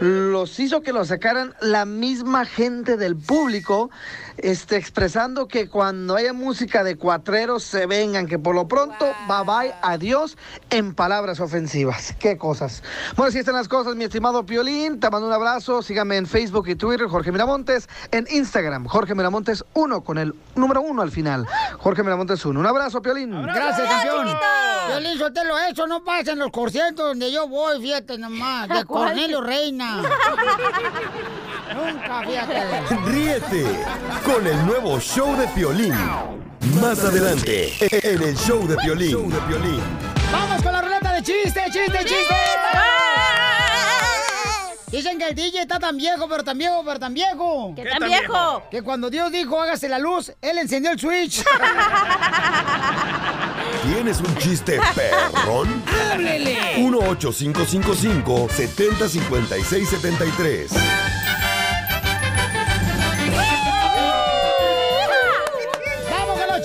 [0.00, 3.90] los hizo que lo sacaran la misma gente del público,
[4.38, 9.44] este, expresando que cuando haya música de cuatreros se vengan, que por lo pronto, bye
[9.44, 10.36] bye, adiós,
[10.70, 12.14] en palabras ofensivas.
[12.18, 12.82] Qué cosas.
[13.16, 15.00] Bueno, así están las cosas, mi estimado Piolín.
[15.00, 15.82] Te mando un abrazo.
[15.82, 17.88] Sígame en Facebook y Twitter, Jorge Miramontes.
[18.10, 21.46] En Instagram, Jorge Miramontes 1, con el número 1 al final.
[21.78, 22.58] Jorge Miramontes 1.
[22.58, 23.30] Un abrazo, Piolín.
[23.42, 24.28] Gracias, campeón.
[24.88, 28.84] Violín Sotelo, eso no pasa en los conciertos donde yo voy, fíjate nomás, de.
[28.96, 30.02] Cornelio Reina.
[31.74, 32.64] Nunca, fíjate.
[33.06, 33.86] Ríete
[34.26, 35.94] con el nuevo show de Piolín.
[36.80, 39.30] Más adelante, en el show de Piolín.
[40.32, 42.34] Vamos con la ruleta de chiste, chiste, chiste.
[44.90, 47.72] Dicen que el DJ está tan viejo, pero tan viejo, pero tan viejo.
[47.76, 48.64] ¿Qué tan viejo?
[48.68, 51.44] Que cuando Dios dijo hágase la luz, él encendió el switch.
[53.84, 55.84] ¿Tienes un chiste perrón?
[56.12, 56.74] ¡Háblele!
[56.78, 60.72] 18555 705673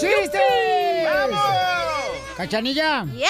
[0.02, 1.06] chistes!
[1.06, 1.40] ¡Vamos!
[2.36, 3.06] Cachanilla.
[3.06, 3.30] Yes.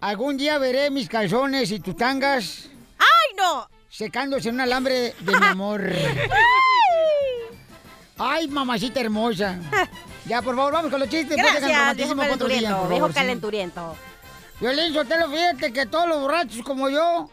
[0.00, 2.68] ¿Algún día veré mis calzones y tus tangas?
[2.98, 3.68] ¡Ay, no!
[3.88, 5.82] Secándose en un alambre de mi amor.
[8.18, 9.58] ¡Ay, mamacita hermosa!
[10.26, 11.36] Ya, por favor, vamos con los chistes.
[11.36, 13.96] Gracias, viejo calenturiento, viejo calenturiento.
[14.60, 17.28] Violín Sotelo, fíjate que todos los borrachos como yo,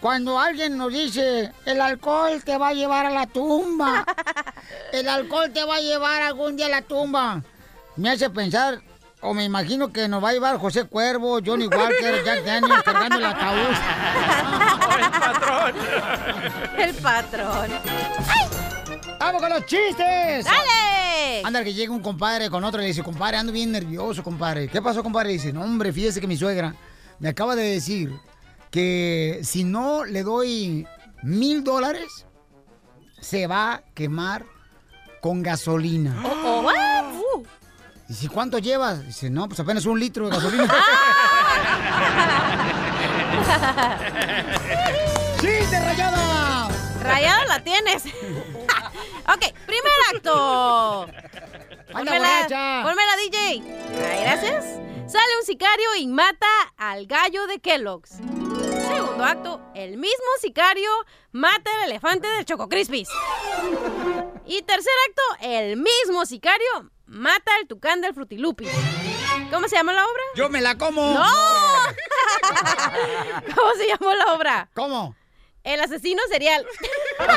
[0.00, 4.06] cuando alguien nos dice, el alcohol te va a llevar a la tumba,
[4.92, 7.42] el alcohol te va a llevar algún día a la tumba,
[7.98, 8.80] me hace pensar,
[9.20, 13.18] o me imagino que nos va a llevar José Cuervo, Johnny Walker, Jack Daniels cargando
[13.18, 13.58] el ataúd.
[14.98, 15.74] El patrón.
[16.78, 17.70] El patrón.
[19.18, 20.44] ¡Vamos con los chistes!
[20.44, 21.42] ¡Dale!
[21.44, 24.68] Anda, que llega un compadre con otro y le dice, compadre, ando bien nervioso, compadre.
[24.68, 25.30] ¿Qué pasó, compadre?
[25.30, 26.74] Y dice, no, hombre, fíjese que mi suegra
[27.18, 28.12] me acaba de decir
[28.70, 30.86] que si no le doy
[31.22, 32.26] mil dólares,
[33.20, 34.46] se va a quemar
[35.20, 36.22] con gasolina.
[36.24, 37.17] Oh, what?
[38.08, 39.04] Dice, ¿cuánto llevas?
[39.04, 40.64] Dice, no, pues apenas un litro de gasolina.
[45.40, 46.68] ¡Chiste, rayada!
[47.02, 48.04] Rayada la tienes.
[49.28, 51.06] ok, primer acto.
[51.92, 53.38] Pónmela, pónmela, DJ.
[53.38, 54.64] Ay, gracias.
[55.06, 56.46] Sale un sicario y mata
[56.78, 58.16] al gallo de Kellogg's.
[58.88, 60.90] Segundo acto, el mismo sicario
[61.32, 63.08] mata al elefante del Choco Crispies.
[64.46, 68.70] Y tercer acto, el mismo sicario mata al tucán del Frutilupis.
[69.50, 70.22] ¿Cómo se llama la obra?
[70.36, 71.14] ¡Yo me la como!
[71.14, 71.24] ¡No!
[73.54, 74.68] ¿Cómo se llamó la obra?
[74.74, 75.14] ¿Cómo?
[75.64, 76.64] El asesino serial.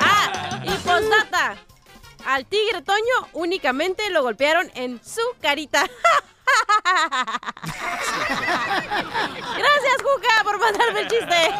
[0.00, 0.47] ah.
[2.28, 5.80] Al tigre Toño únicamente lo golpearon en su carita.
[9.56, 11.50] Gracias, Juca, por mandarme el chiste.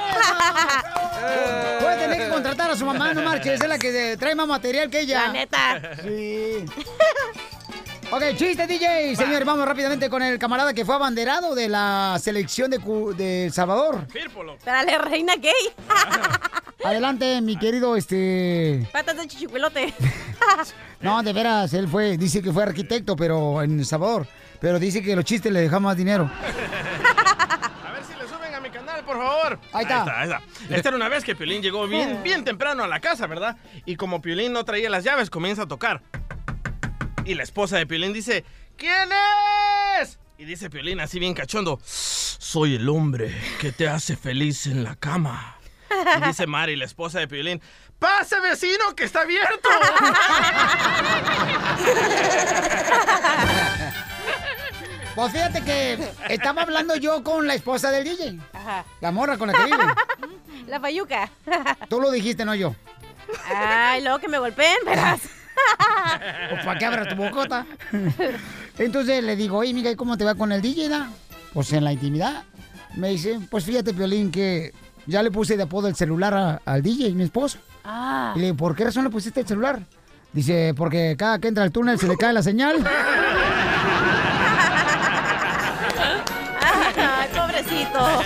[1.81, 4.91] Puede tener que contratar a su mamá, no marches, es la que trae más material
[4.91, 5.29] que ella.
[5.29, 5.97] La neta.
[6.03, 6.67] Sí.
[8.11, 9.15] Ok, chiste, DJ.
[9.17, 13.47] Señor, vamos rápidamente con el camarada que fue abanderado de la selección de, Cu- de
[13.47, 14.07] El Salvador.
[14.65, 15.53] Dale, reina gay.
[16.85, 18.89] Adelante, mi querido, este...
[18.93, 19.93] Patas de chichicuelote.
[21.01, 24.27] No, de veras, él fue, dice que fue arquitecto, pero en El Salvador.
[24.61, 26.29] Pero dice que los chistes le dejan más dinero.
[29.07, 29.59] por favor.
[29.73, 30.21] Ahí está.
[30.21, 30.43] ahí está.
[30.75, 33.57] Esta era una vez que Piolín llegó bien, bien temprano a la casa, ¿verdad?
[33.87, 36.03] Y como Piolín no traía las llaves, comienza a tocar.
[37.29, 38.43] Y la esposa de Piolín dice,
[38.79, 39.11] ¿quién
[40.01, 40.19] es?
[40.39, 44.97] Y dice Piolín así bien cachondo, soy el hombre que te hace feliz en la
[44.97, 45.59] cama.
[45.91, 47.61] Y dice Mari, la esposa de Piolín,
[47.99, 49.69] ¡pase vecino que está abierto!
[55.15, 55.99] Pues fíjate que
[56.31, 58.39] estaba hablando yo con la esposa del DJ.
[58.55, 58.87] Ajá.
[59.03, 59.85] La morra con la que vive.
[60.67, 61.31] La payuca.
[61.91, 62.75] Tú lo dijiste, no yo.
[63.55, 65.21] Ay, luego que me golpeen, verás.
[66.51, 67.67] Pues para qué abras tu bocota.
[68.79, 71.11] Entonces le digo, oye, mija, ¿y cómo te va con el DJ, da?
[71.53, 72.43] Pues en la intimidad.
[72.97, 74.73] Me dice, pues fíjate, Piolín, que
[75.07, 77.59] ya le puse de apodo el celular a- al DJ, mi esposo.
[77.85, 78.33] Ah.
[78.35, 79.81] Y le digo, ¿por qué razón le pusiste el celular?
[80.33, 82.77] Dice, porque cada que entra al túnel se le cae la señal.
[86.61, 88.23] Ay, pobrecito.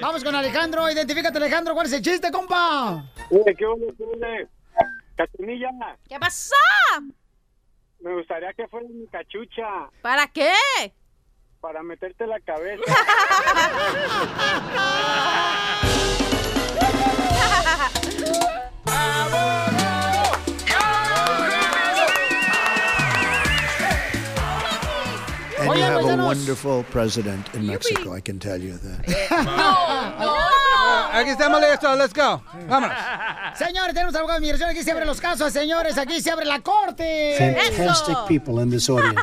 [0.00, 3.04] Vamos con Alejandro, identifícate Alejandro, ¿cuál es el chiste, compa?
[3.56, 3.86] ¿Qué onda,
[5.16, 5.70] Cachanilla,
[6.08, 6.54] ¿Qué pasó?
[8.00, 10.52] me gustaría que fuera mi cachucha ¿Para qué?
[11.60, 12.82] para meterte la cabeza.
[25.62, 29.06] And Oye, you have a wonderful president in Mexico, I can tell you that.
[31.12, 32.42] Aquí está molesto, let's go.
[32.68, 32.96] Vámonos.
[33.56, 36.60] Señores, tenemos abogado de migración, aquí se abren los casos, señores, aquí se abre la
[36.60, 37.36] corte.
[37.76, 39.20] Fantastic people in this audience.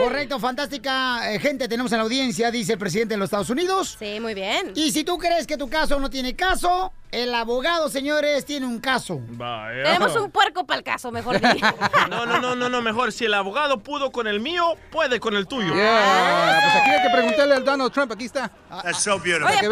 [0.00, 3.96] Correcto, fantástica eh, gente tenemos en la audiencia, dice el presidente de los Estados Unidos.
[3.98, 4.72] Sí, muy bien.
[4.74, 8.78] Y si tú crees que tu caso no tiene caso, el abogado, señores, tiene un
[8.78, 9.20] caso.
[9.28, 9.84] Vaya.
[9.84, 11.60] Tenemos un puerco para el caso, mejor di.
[12.10, 13.12] No, no, no, no, no, mejor.
[13.12, 15.74] Si el abogado pudo con el mío, puede con el tuyo.
[15.74, 18.50] Yeah, pues aquí hay que preguntarle al Donald Trump, aquí está.
[18.82, 19.46] That's so beautiful.
[19.46, 19.68] Oye,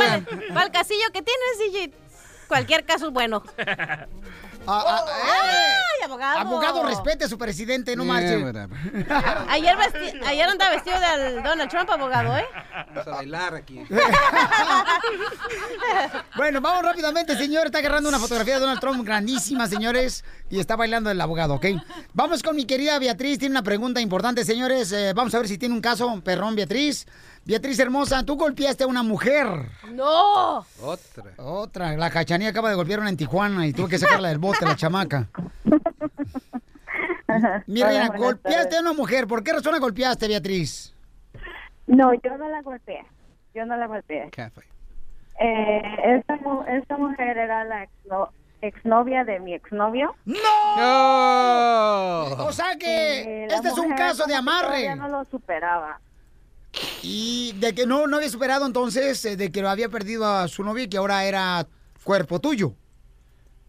[0.52, 1.92] para, el casillo que tienes, DJ,
[2.48, 3.42] cualquier caso es bueno.
[4.66, 5.83] Ah, ah, eh.
[6.04, 6.38] ¡Ay, abogado!
[6.40, 8.34] Abogado, respete a su presidente, no Yeah, marche.
[9.48, 12.44] Ayer, vesti- ayer andaba vestido del Donald Trump, abogado, ¿eh?
[12.94, 13.80] Vamos a bailar aquí.
[16.36, 17.66] Bueno, vamos rápidamente, señor.
[17.66, 20.24] Está agarrando una fotografía de Donald Trump grandísima, señores.
[20.50, 21.66] Y está bailando el abogado, ¿ok?
[22.12, 23.38] Vamos con mi querida Beatriz.
[23.38, 24.90] Tiene una pregunta importante, señores.
[24.92, 27.06] Eh, vamos a ver si tiene un caso, perrón, Beatriz.
[27.46, 29.46] Beatriz hermosa, tú golpeaste a una mujer.
[29.92, 30.64] ¡No!
[30.80, 31.24] Otra.
[31.37, 31.94] Otra.
[31.96, 34.64] La cachanía acaba de golpear a una en Tijuana y tuve que sacarla del bote,
[34.64, 35.28] la chamaca.
[37.66, 38.78] Mi Hola, reina, buenas golpeaste tardes.
[38.78, 39.26] a una mujer.
[39.26, 40.94] ¿Por qué razón la golpeaste, Beatriz?
[41.87, 43.04] No, yo no la golpeé.
[43.54, 44.30] Yo no la golpeé.
[45.40, 45.83] Eh,
[46.18, 48.30] esta, esta mujer era la exno-
[48.62, 50.14] exnovia de mi exnovio.
[50.24, 50.37] ¡No!
[50.76, 52.46] ¡No!
[52.46, 54.66] O sea que Eh, este es un caso de amarre.
[54.68, 56.00] todavía no lo superaba.
[57.02, 60.48] Y de que no, no había superado entonces, eh, de que lo había perdido a
[60.48, 61.66] su novia y que ahora era
[62.02, 62.74] cuerpo tuyo.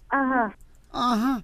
[0.10, 0.56] Ajá.
[0.98, 1.44] Ajá.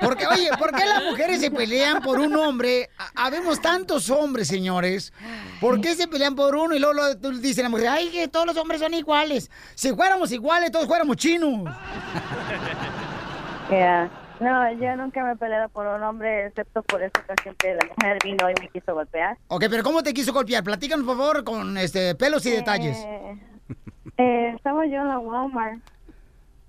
[0.00, 2.88] Porque, oye, ¿por qué las mujeres se pelean por un hombre?
[2.96, 5.12] Ha- Habemos tantos hombres, señores.
[5.60, 8.26] ¿Por qué se pelean por uno y luego, luego tú dice la mujer, ay, que
[8.28, 9.50] todos los hombres son iguales?
[9.74, 11.64] Si fuéramos iguales, todos fuéramos chinos.
[13.70, 14.10] Yeah.
[14.40, 17.84] No, yo nunca me he peleado por un hombre, excepto por esa ocasión que la
[17.86, 19.36] mujer vino y me quiso golpear.
[19.48, 20.62] Ok, pero ¿cómo te quiso golpear?
[20.62, 22.96] Platícanos, por favor, con este pelos y detalles.
[22.98, 23.38] Eh,
[24.18, 25.80] eh, estaba yo en la Walmart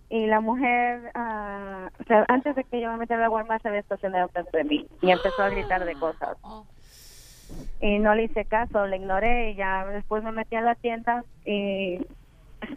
[0.10, 3.62] y la mujer, ah, o sea, antes de que yo me metiera a la Walmart,
[3.62, 6.38] se había estacionado frente de mí y empezó a gritar de cosas.
[7.82, 11.23] Y no le hice caso, le ignoré y ya después me metí a la tienda
[11.45, 11.99] y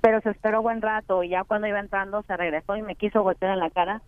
[0.01, 3.23] pero se esperó buen rato y ya cuando iba entrando se regresó y me quiso
[3.23, 4.01] golpear en la cara,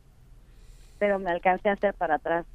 [0.98, 2.46] pero me alcancé a hacer para atrás.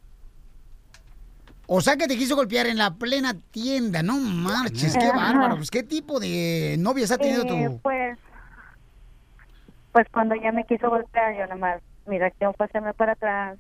[1.67, 5.15] O sea que te quiso golpear en la plena tienda, no marches, qué Ajá.
[5.17, 5.55] bárbaro.
[5.57, 7.79] Pues qué tipo de novias ha tenido Eh, tu...
[7.81, 8.17] Pues,
[9.91, 13.59] pues cuando ya me quiso golpear, yo nada más, mi reacción fue hacerme para atrás.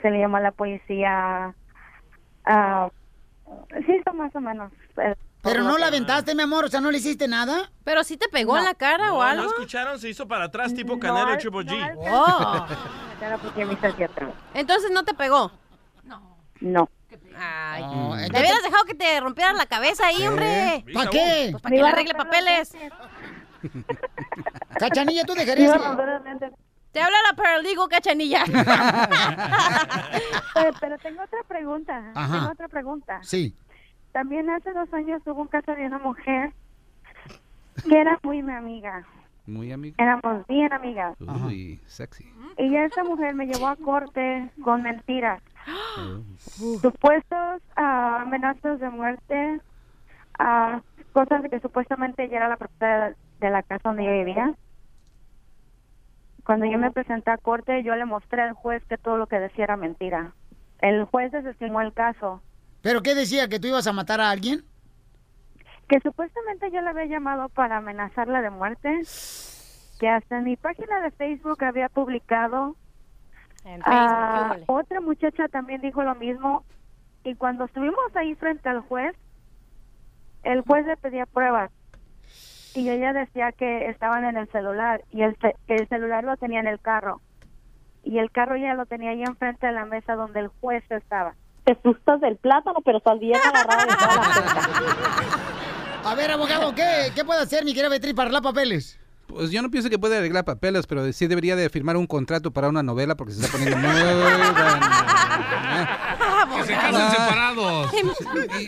[0.00, 1.54] Se le llamó a la policía.
[2.44, 2.88] ah,
[3.86, 4.72] sí, más o menos.
[5.42, 7.70] Pero no la aventaste, mi amor, o sea, no le hiciste nada.
[7.84, 9.42] ¿Pero sí te pegó en la cara No, o algo?
[9.44, 9.98] ¿No escucharon?
[9.98, 11.94] Se hizo para atrás tipo Canelo y Triple G.
[12.10, 12.66] Oh.
[14.54, 15.50] Entonces no te pegó.
[16.60, 16.88] No.
[17.36, 17.82] Ay.
[17.82, 20.84] No, Te entonces- hubieras dejado que te rompieran la cabeza ahí, hombre.
[20.94, 21.48] ¿Para qué?
[21.50, 22.72] Pues para que le arregle papeles.
[24.78, 25.80] Cachanilla, ¿tú dejarías.
[26.92, 28.44] Te habla la paralegal, cachanilla.
[30.54, 32.12] Eh, pero tengo otra pregunta.
[32.14, 32.38] Ajá.
[32.38, 33.20] Tengo otra pregunta.
[33.22, 33.56] Sí.
[34.12, 36.52] También hace dos años hubo un caso de una mujer
[37.88, 39.06] que era muy mi amiga.
[39.46, 39.96] Muy amigo.
[39.98, 41.16] Éramos bien amigas.
[41.20, 42.30] Uy, sexy.
[42.58, 45.42] Y esa mujer me llevó a corte con mentiras.
[46.80, 49.60] Supuestos ah, amenazas de muerte,
[50.38, 50.80] ah,
[51.12, 54.54] cosas de que supuestamente ella era la propietaria de la casa donde yo vivía.
[56.44, 59.38] Cuando yo me presenté a corte, yo le mostré al juez que todo lo que
[59.38, 60.32] decía era mentira.
[60.80, 62.42] El juez desestimó el caso.
[62.82, 63.48] ¿Pero qué decía?
[63.48, 64.64] ¿Que tú ibas a matar a alguien?
[65.88, 69.00] Que supuestamente yo le había llamado para amenazarla de muerte.
[70.00, 72.76] Que hasta en mi página de Facebook había publicado.
[73.64, 76.64] En Ah, Facebook, ¿qué otra muchacha también dijo lo mismo.
[77.24, 79.14] Y cuando estuvimos ahí frente al juez,
[80.42, 81.70] el juez le pedía pruebas.
[82.74, 85.02] Y ella decía que estaban en el celular.
[85.12, 87.20] Y el, ce- el celular lo tenía en el carro.
[88.02, 91.34] Y el carro ya lo tenía ahí enfrente de la mesa donde el juez estaba.
[91.64, 94.22] Te asustas del plátano, pero estás bien agarrado de toda la
[96.10, 98.98] A ver, abogado, ¿qué, qué puede hacer mi querida Beatriz para arreglar papeles?
[99.28, 102.50] Pues yo no pienso que puede arreglar papeles, pero sí debería de firmar un contrato
[102.50, 103.88] para una novela porque se está poniendo muy
[106.56, 107.90] Que se casen separados.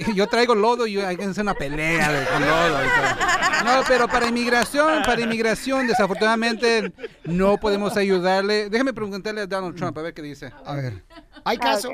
[0.07, 2.79] Y yo traigo lodo y hay que hacer una pelea de- con lodo.
[2.83, 3.65] y.
[3.65, 6.93] No, pero para inmigración, para inmigración, desafortunadamente
[7.25, 8.71] no podemos ayudarle.
[8.71, 10.53] Déjame preguntarle a Donald Trump a ver qué dice.
[10.65, 11.03] A ver.
[11.45, 11.91] ¿Hay caso?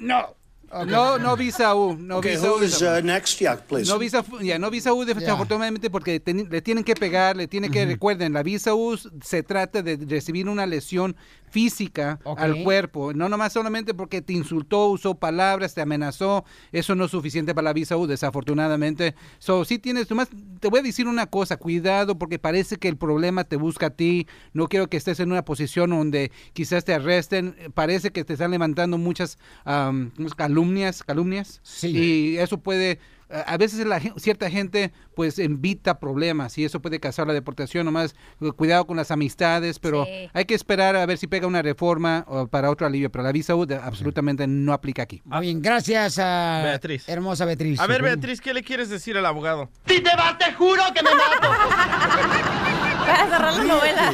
[0.00, 0.39] No.
[0.86, 2.58] No, no visa U, no Okay, visa U.
[2.58, 3.40] who's uh, next?
[3.40, 3.90] Yeah, please.
[3.90, 7.70] No visa, ya, no visa U desafortunadamente porque teni- le tienen que pegar, le tienen
[7.72, 11.16] que, recuerden, la visa U se trata de recibir una lesión
[11.50, 17.06] física al cuerpo, no nomás solamente porque te insultó, usó palabras, te amenazó, eso no
[17.06, 19.16] es suficiente para la visa U desafortunadamente.
[19.40, 20.28] So, sí tienes, nomás
[20.60, 23.90] te voy a decir una cosa, cuidado porque parece que el problema te busca a
[23.90, 28.34] ti, no quiero que estés en una posición donde quizás te arresten, parece que te
[28.34, 30.28] están levantando muchas am, ¿cómo
[30.60, 32.98] calumnias, calumnias, y eso puede
[33.30, 37.84] a a veces la, cierta gente pues invita problemas y eso puede causar la deportación,
[37.84, 40.28] nomás eh, cuidado con las amistades, pero Sí.
[40.32, 43.32] hay que esperar a ver si pega una reforma o para otro alivio, pero la
[43.32, 45.22] visa U absolutamente no aplica aquí.
[45.24, 47.08] Muy bien, gracias a Beatriz.
[47.08, 47.78] hermosa Beatriz.
[47.78, 48.02] A ver.
[48.02, 49.70] Beatriz, ¿qué le quieres decir al abogado?
[49.86, 51.48] Si te vas, te juro que me mato.
[53.06, 54.12] Para cerrar la novela.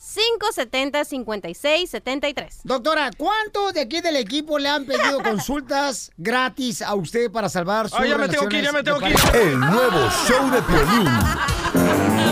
[0.04, 2.60] 855-570-5673.
[2.64, 7.88] Doctora, ¿cuántos de aquí del equipo le han pedido consultas gratis a usted para salvar
[7.88, 9.16] sus Ah, ya me tengo que ir, ya me tengo que ir.
[9.34, 11.08] El nuevo show de Piolín.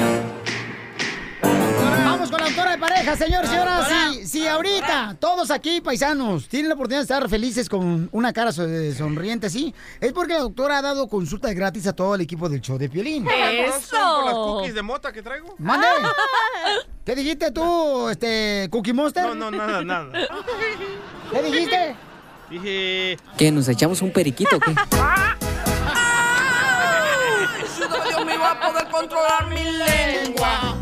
[2.54, 3.88] Doctora de pareja, señor, señora.
[4.12, 8.52] Si, si ahorita todos aquí, paisanos, tienen la oportunidad de estar felices con una cara
[8.52, 12.50] so- sonriente así, es porque la doctora ha dado consultas gratis a todo el equipo
[12.50, 13.26] del show de Piolín.
[13.88, 15.54] ¿Son por las cookies de mota que traigo?
[15.56, 15.86] ¡Mande!
[17.06, 19.24] ¿Qué dijiste tú, este, Cookie Monster?
[19.24, 20.12] No, no, nada, nada.
[21.32, 21.96] ¿Qué dijiste?
[22.50, 23.16] Dije...
[23.38, 23.50] ¿Qué?
[23.50, 24.74] ¿Nos echamos un periquito o qué?
[27.64, 30.81] Ayúdame, Dios mío, a poder controlar mi lengua.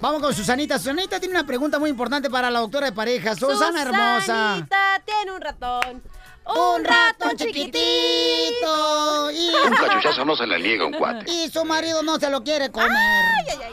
[0.00, 0.78] Vamos con Susanita.
[0.78, 3.34] Susanita tiene una pregunta muy importante para la doctora de pareja.
[3.34, 4.20] Susana hermosa.
[4.54, 6.02] Susanita tiene un ratón.
[6.46, 9.30] Un ratón chiquitito.
[9.30, 11.30] Y, Un cachuchazo no se le niega un cuate.
[11.30, 12.90] y su marido no se lo quiere comer.
[12.90, 13.72] Ay, ay, ay,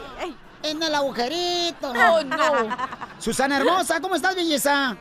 [0.64, 0.70] ay.
[0.70, 1.92] En el agujerito.
[1.92, 2.78] Oh, no.
[3.20, 4.98] Susana hermosa, ¿cómo estás, belleza?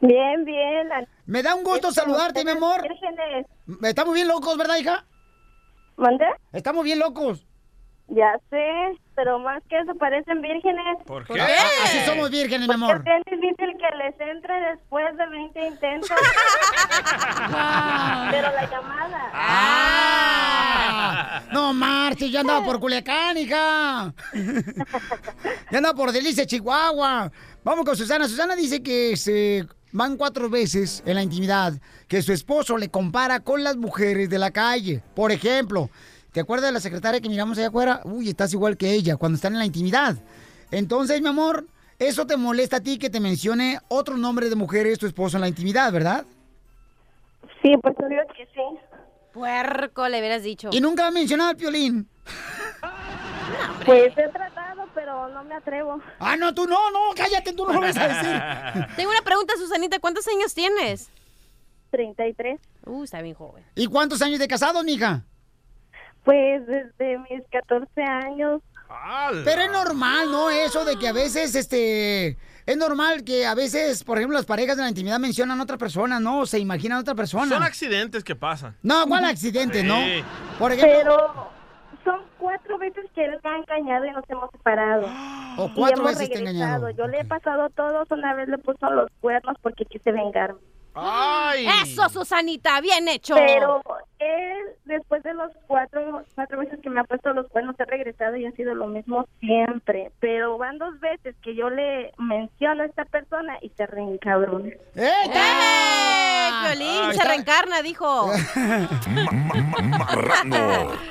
[0.00, 0.88] Bien, bien.
[1.26, 2.82] Me da un gusto saludarte, mi amor.
[2.82, 3.46] Vírgenes.
[3.82, 5.04] Estamos bien locos, ¿verdad, hija?
[5.96, 6.26] ¿Mande?
[6.52, 7.46] Estamos bien locos.
[8.10, 10.98] Ya sé, pero más que eso parecen vírgenes.
[11.06, 11.40] ¿Por qué?
[11.40, 12.96] Así somos vírgenes, mi amor.
[12.96, 16.10] Porque es bien difícil que les entre después de 20 intentos.
[18.32, 19.30] pero la llamada.
[19.32, 24.12] Ah, no marches, ya andaba por Culiacán, hija.
[25.70, 27.30] ya andaba por Delicia, Chihuahua.
[27.62, 28.26] Vamos con Susana.
[28.26, 31.74] Susana dice que se van cuatro veces en la intimidad,
[32.08, 35.00] que su esposo le compara con las mujeres de la calle.
[35.14, 35.90] Por ejemplo,
[36.32, 38.00] ¿te acuerdas de la secretaria que miramos allá afuera?
[38.04, 40.16] Uy, estás igual que ella cuando están en la intimidad.
[40.70, 41.66] Entonces, mi amor,
[41.98, 45.42] eso te molesta a ti que te mencione otro nombre de mujeres tu esposo en
[45.42, 46.24] la intimidad, ¿verdad?
[47.62, 48.62] Sí, pues obvio que sí.
[49.32, 50.70] Puerco, le hubieras dicho.
[50.72, 52.08] Y nunca ha mencionado al piolín.
[53.84, 56.00] Pues he tratado, pero no me atrevo.
[56.18, 58.86] Ah, no, tú no, no, cállate, tú no lo vas a decir.
[58.96, 59.98] Tengo una pregunta, Susanita.
[59.98, 61.10] ¿Cuántos años tienes?
[61.90, 62.60] 33.
[62.86, 63.64] Uh, está bien joven.
[63.74, 65.24] ¿Y cuántos años de casado, mija?
[66.24, 68.60] Pues desde mis 14 años.
[69.44, 70.50] Pero es normal, ¿no?
[70.50, 72.36] Eso de que a veces, este...
[72.66, 75.78] Es normal que a veces, por ejemplo, las parejas de la intimidad mencionan a otra
[75.78, 76.40] persona, ¿no?
[76.40, 77.46] O se imaginan a otra persona.
[77.46, 78.76] Son accidentes que pasan.
[78.82, 79.96] No, ¿cuál accidente, no?
[79.96, 80.22] Sí.
[80.58, 80.98] Por ejemplo...
[80.98, 81.50] Pero
[82.04, 85.06] son cuatro veces que él me ha engañado y nos hemos separado.
[85.58, 86.88] O Y cuatro hemos veces te regresado.
[86.88, 86.90] engañado.
[86.90, 90.60] Yo le he pasado todos, una vez le puso los cuernos porque quise vengarme.
[90.94, 91.66] ¡Ay!
[91.82, 93.34] Eso, Susanita, bien hecho.
[93.34, 93.82] Pero
[94.18, 98.36] él, después de los cuatro, cuatro veces que me ha puesto los cuernos, he regresado
[98.36, 100.10] y ha sido lo mismo siempre.
[100.20, 104.70] Pero van dos veces que yo le menciono a esta persona y se reencabrona.
[104.94, 105.12] ¡Eh!
[106.62, 108.26] Violín, se reencarna, dijo.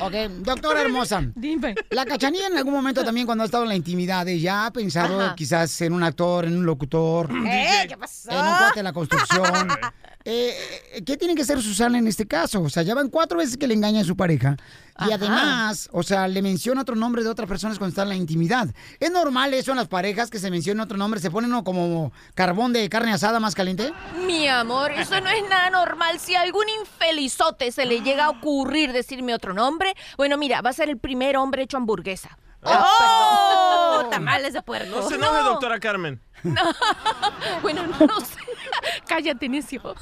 [0.01, 1.21] Ok, doctora hermosa.
[1.33, 1.75] Dime.
[1.89, 5.19] La cachanilla en algún momento también cuando ha estado en la intimidad, ella ha pensado
[5.19, 5.35] Ajá.
[5.35, 7.29] quizás en un actor, en un locutor.
[7.47, 7.85] ¡Eh!
[7.87, 8.29] ¿Qué pasó?
[8.29, 9.68] En un cuate de la construcción.
[10.25, 10.53] Eh,
[10.93, 12.61] eh, ¿Qué tiene que hacer Susana en este caso?
[12.61, 14.57] O sea, ya van cuatro veces que le engaña a su pareja.
[14.99, 15.13] Y Ajá.
[15.13, 18.67] además, o sea, le menciona otro nombre de otras personas cuando está en la intimidad.
[18.99, 21.21] ¿Es normal eso en las parejas que se menciona otro nombre?
[21.21, 23.93] ¿Se ponen uno como carbón de carne asada más caliente?
[24.27, 26.19] Mi amor, eso no es nada normal.
[26.19, 30.71] Si a algún infelizote se le llega a ocurrir decirme otro nombre, bueno, mira, va
[30.71, 32.37] a ser el primer hombre hecho hamburguesa.
[32.61, 34.07] ¡Oh!
[34.11, 34.99] Tamales de puerco.
[34.99, 36.21] No se enoje, doctora Carmen.
[37.61, 38.39] Bueno, no sé.
[39.07, 39.81] Cállate, necio.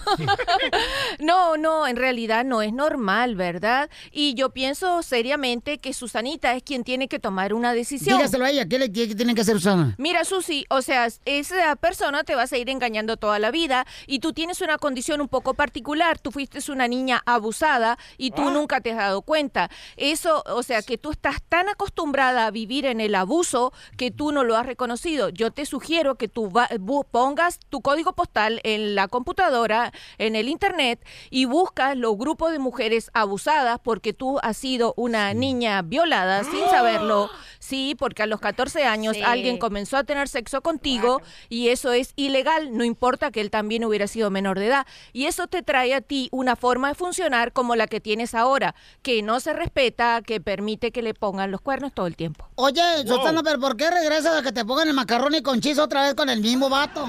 [1.19, 3.89] No, no, en realidad no es normal, ¿verdad?
[4.11, 8.17] Y yo pienso seriamente que Susanita es quien tiene que tomar una decisión.
[8.17, 9.95] Dígaselo a ella, ¿qué le qué tiene que hacer Susana?
[9.97, 14.19] Mira, Susi, o sea, esa persona te va a seguir engañando toda la vida y
[14.19, 16.19] tú tienes una condición un poco particular.
[16.19, 19.69] Tú fuiste una niña abusada y tú nunca te has dado cuenta.
[19.95, 24.31] Eso, o sea, que tú estás tan acostumbrada a vivir en el abuso que tú
[24.31, 25.29] no lo has reconocido.
[25.29, 30.35] Yo te sugiero que tú va- bu- pongas tu código postal en la computadora, en
[30.35, 35.81] el internet y buscas los grupos de mujeres abusadas porque tú has sido una niña
[35.81, 37.29] violada sin saberlo.
[37.59, 39.23] Sí, porque a los 14 años Sí.
[39.23, 43.83] alguien comenzó a tener sexo contigo y eso es ilegal, no importa que él también
[43.83, 44.87] hubiera sido menor de edad.
[45.13, 48.75] Y eso te trae a ti una forma de funcionar como la que tienes ahora,
[49.01, 52.47] que no se respeta, que permite que le pongan los cuernos todo el tiempo.
[52.55, 55.79] Oye, Susana, pero ¿por qué regresas a que te pongan el macarrón y con chis
[55.79, 57.07] otra vez con el mismo vato?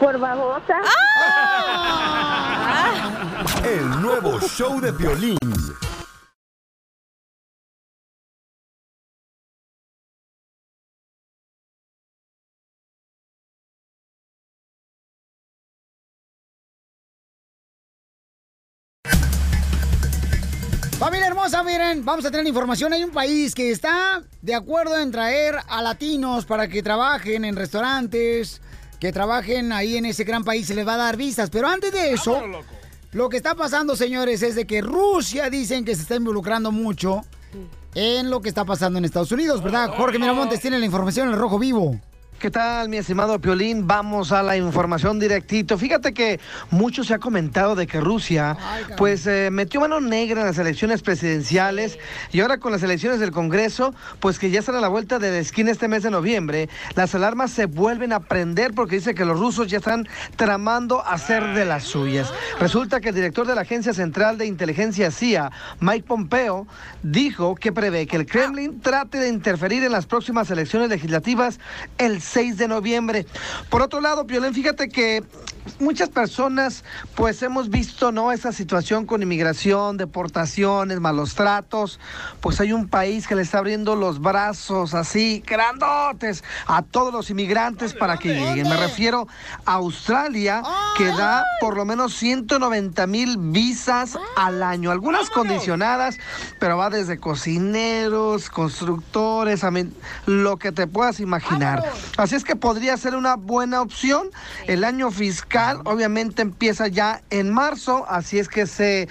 [0.00, 0.78] Por babosa.
[3.62, 5.38] El nuevo show de violín.
[21.46, 22.92] Hermosa, miren, vamos a tener información.
[22.92, 27.54] Hay un país que está de acuerdo en traer a latinos para que trabajen en
[27.54, 28.60] restaurantes,
[28.98, 31.48] que trabajen ahí en ese gran país, se les va a dar visas.
[31.48, 32.42] Pero antes de eso,
[33.12, 37.20] lo que está pasando, señores, es de que Rusia dicen que se está involucrando mucho
[37.94, 39.90] en lo que está pasando en Estados Unidos, ¿verdad?
[39.96, 42.00] Jorge Miramontes tiene la información en el Rojo Vivo.
[42.38, 43.86] ¿Qué tal, mi estimado Piolín?
[43.86, 45.78] Vamos a la información directito.
[45.78, 46.38] Fíjate que
[46.70, 48.58] mucho se ha comentado de que Rusia,
[48.98, 51.98] pues, eh, metió mano negra en las elecciones presidenciales
[52.32, 55.30] y ahora con las elecciones del Congreso, pues que ya están a la vuelta de
[55.30, 59.24] la esquina este mes de noviembre, las alarmas se vuelven a prender porque dice que
[59.24, 60.06] los rusos ya están
[60.36, 62.30] tramando hacer de las suyas.
[62.60, 66.66] Resulta que el director de la Agencia Central de Inteligencia CIA, Mike Pompeo,
[67.02, 71.58] dijo que prevé que el Kremlin trate de interferir en las próximas elecciones legislativas
[71.96, 73.26] el 6 de noviembre.
[73.70, 75.22] Por otro lado, Violén, fíjate que
[75.80, 81.98] muchas personas pues hemos visto no esa situación con inmigración, deportaciones, malos tratos,
[82.40, 87.30] pues hay un país que le está abriendo los brazos así grandotes a todos los
[87.30, 88.68] inmigrantes para que lleguen.
[88.68, 89.26] Me refiero
[89.64, 90.62] a Australia
[90.96, 96.18] que da por lo menos 190 mil visas al año, algunas condicionadas,
[96.58, 99.90] pero va desde cocineros, constructores, a mí,
[100.26, 101.82] lo que te puedas imaginar.
[102.16, 104.30] Así es que podría ser una buena opción.
[104.66, 109.08] El año fiscal obviamente empieza ya en marzo, así es que se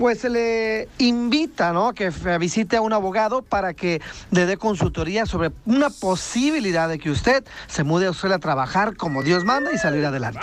[0.00, 1.92] pues se le invita, ¿no?
[1.92, 7.10] Que visite a un abogado para que le dé consultoría sobre una posibilidad de que
[7.10, 10.40] usted se mude a Australia a trabajar como Dios manda y salir adelante.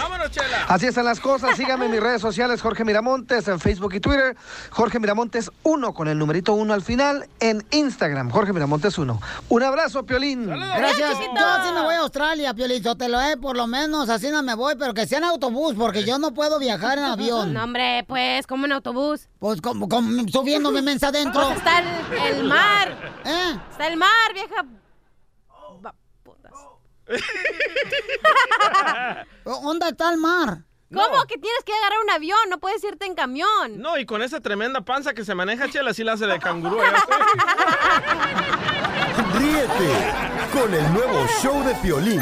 [0.67, 1.57] Así están las cosas.
[1.57, 4.37] Síganme en mis redes sociales, Jorge Miramontes, en Facebook y Twitter.
[4.69, 7.27] Jorge Miramontes 1 con el numerito 1 al final.
[7.39, 9.19] En Instagram, Jorge Miramontes 1.
[9.49, 10.45] Un abrazo, Piolín.
[10.45, 11.13] Gracias.
[11.13, 14.43] Yo sí me voy a Australia, Piolito, te lo he, por lo menos, así no
[14.43, 17.53] me voy, pero que sea en autobús, porque yo no puedo viajar en avión.
[17.53, 19.27] No, hombre, pues, como en autobús.
[19.47, 21.41] Pues como, como subiéndome mensa adentro.
[21.45, 23.13] Pues está el, el mar.
[23.25, 23.57] ¿Eh?
[23.71, 24.65] Está el mar, vieja.
[25.85, 26.51] Va- putas.
[29.45, 30.65] ¿Dónde está el mar?
[30.93, 32.37] ¿Cómo que tienes que agarrar un avión?
[32.49, 33.77] No puedes irte en camión.
[33.77, 36.81] No, y con esa tremenda panza que se maneja, Chela, sí la hace de canguro.
[36.81, 37.05] allá.
[39.33, 40.13] Ríete
[40.51, 42.21] con el nuevo show de Piolín.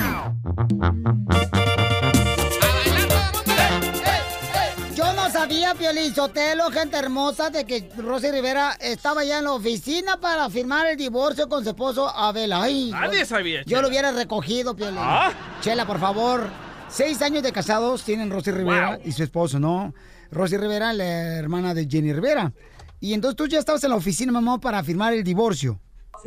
[5.47, 10.49] Sabía, Piolín Sotelo, gente hermosa, de que Rosy Rivera estaba ya en la oficina para
[10.49, 12.51] firmar el divorcio con su esposo Abel.
[12.51, 13.81] Ay, Nadie yo- sabía, Yo Chela.
[13.83, 14.97] lo hubiera recogido, Piolín.
[14.99, 15.31] ¿Ah?
[15.61, 16.49] Chela, por favor.
[16.89, 19.01] Seis años de casados tienen Rosy Rivera Wow.
[19.05, 19.93] y su esposo, ¿no?
[20.31, 22.51] Rosy Rivera, la hermana de Jenny Rivera.
[22.99, 25.79] Y entonces tú ya estabas en la oficina, mamá, para firmar el divorcio.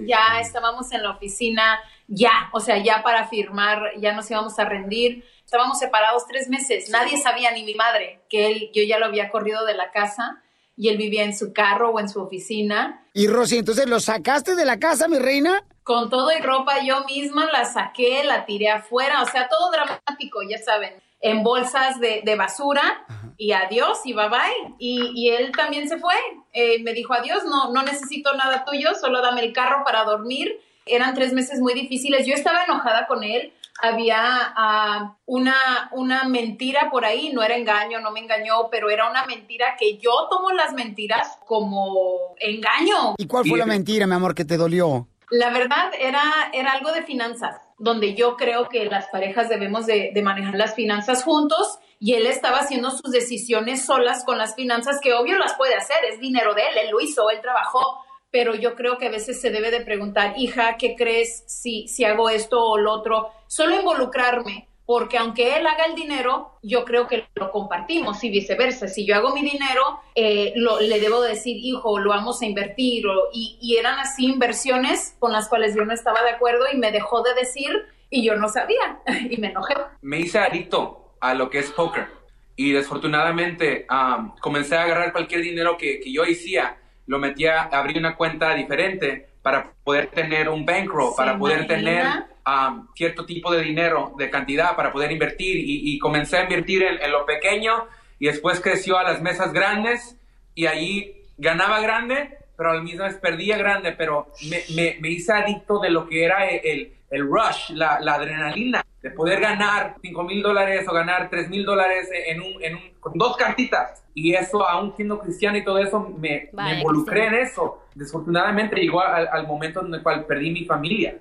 [0.07, 4.65] ya estábamos en la oficina, ya, o sea, ya para firmar, ya nos íbamos a
[4.65, 5.25] rendir.
[5.49, 9.31] Estábamos separados tres meses, nadie sabía, ni mi madre, que él, yo ya lo había
[9.31, 10.43] corrido de la casa
[10.77, 13.03] y él vivía en su carro o en su oficina.
[13.15, 15.65] Y Rosy, entonces lo sacaste de la casa, mi reina.
[15.85, 20.41] Con todo y ropa yo misma la saqué, la tiré afuera, o sea, todo dramático,
[20.47, 20.93] ya saben,
[21.23, 23.07] en bolsas de, de basura
[23.39, 24.75] y adiós y bye bye.
[24.79, 26.15] Y, y él también se fue,
[26.53, 30.61] Eh, me dijo adiós, no, no necesito nada tuyo, solo dame el carro para dormir.
[30.85, 36.89] Eran tres meses muy difíciles, yo estaba enojada con él, había ah, una, una mentira
[36.91, 40.51] por ahí, no era engaño, no me engañó, pero era una mentira que yo tomo
[40.53, 43.15] las mentiras como engaño.
[43.17, 45.09] ¿Y cuál fue la mentira, mi amor, que te dolió?
[45.31, 46.23] La verdad era,
[46.53, 50.75] era algo de finanzas, donde yo creo que las parejas debemos de, de manejar las
[50.75, 55.55] finanzas juntos y él estaba haciendo sus decisiones solas con las finanzas, que obvio las
[55.55, 59.07] puede hacer, es dinero de él, él lo hizo, él trabajó, pero yo creo que
[59.07, 62.93] a veces se debe de preguntar, hija, ¿qué crees si, si hago esto o lo
[62.93, 63.31] otro?
[63.47, 68.89] Solo involucrarme, porque aunque él haga el dinero, yo creo que lo compartimos y viceversa.
[68.89, 69.83] Si yo hago mi dinero,
[70.15, 73.05] eh, lo- le debo decir, hijo, lo vamos a invertir.
[73.33, 76.93] y, y eran así inversiones con las cuales yo no estaba de acuerdo y me
[76.93, 77.71] dejó de decir
[78.11, 79.01] y yo no sabía
[79.31, 79.75] y me enojé.
[80.03, 82.09] me hice adicto a lo que es póker.
[82.57, 86.77] Y desfortunadamente am, comencé a agarrar cualquier dinero que, que yo hacía,
[87.09, 91.77] lo metía, abrí una cuenta diferente para poder tener un bankroll, ¿Se para poder imagina?
[91.77, 92.07] tener
[92.45, 95.57] am, cierto tipo de dinero, de cantidad, para poder invertir.
[95.57, 97.87] Y, y comencé a invertir en, en lo pequeño
[98.19, 100.17] y después creció a las mesas grandes
[100.55, 105.33] y allí ganaba grande, pero al mismo vez perdía grande, pero me, me, me hice
[105.33, 109.97] adicto de lo que era el, el, el rush, la, la adrenalina, de poder ganar
[110.03, 114.03] 5 mil dólares o ganar 3 mil dólares en un, en un, con dos cartitas.
[114.15, 117.83] Y eso, aún siendo cristiano y todo eso, me, me involucré en eso.
[117.95, 121.17] Desafortunadamente llegó al, al momento en el cual perdí mi familia.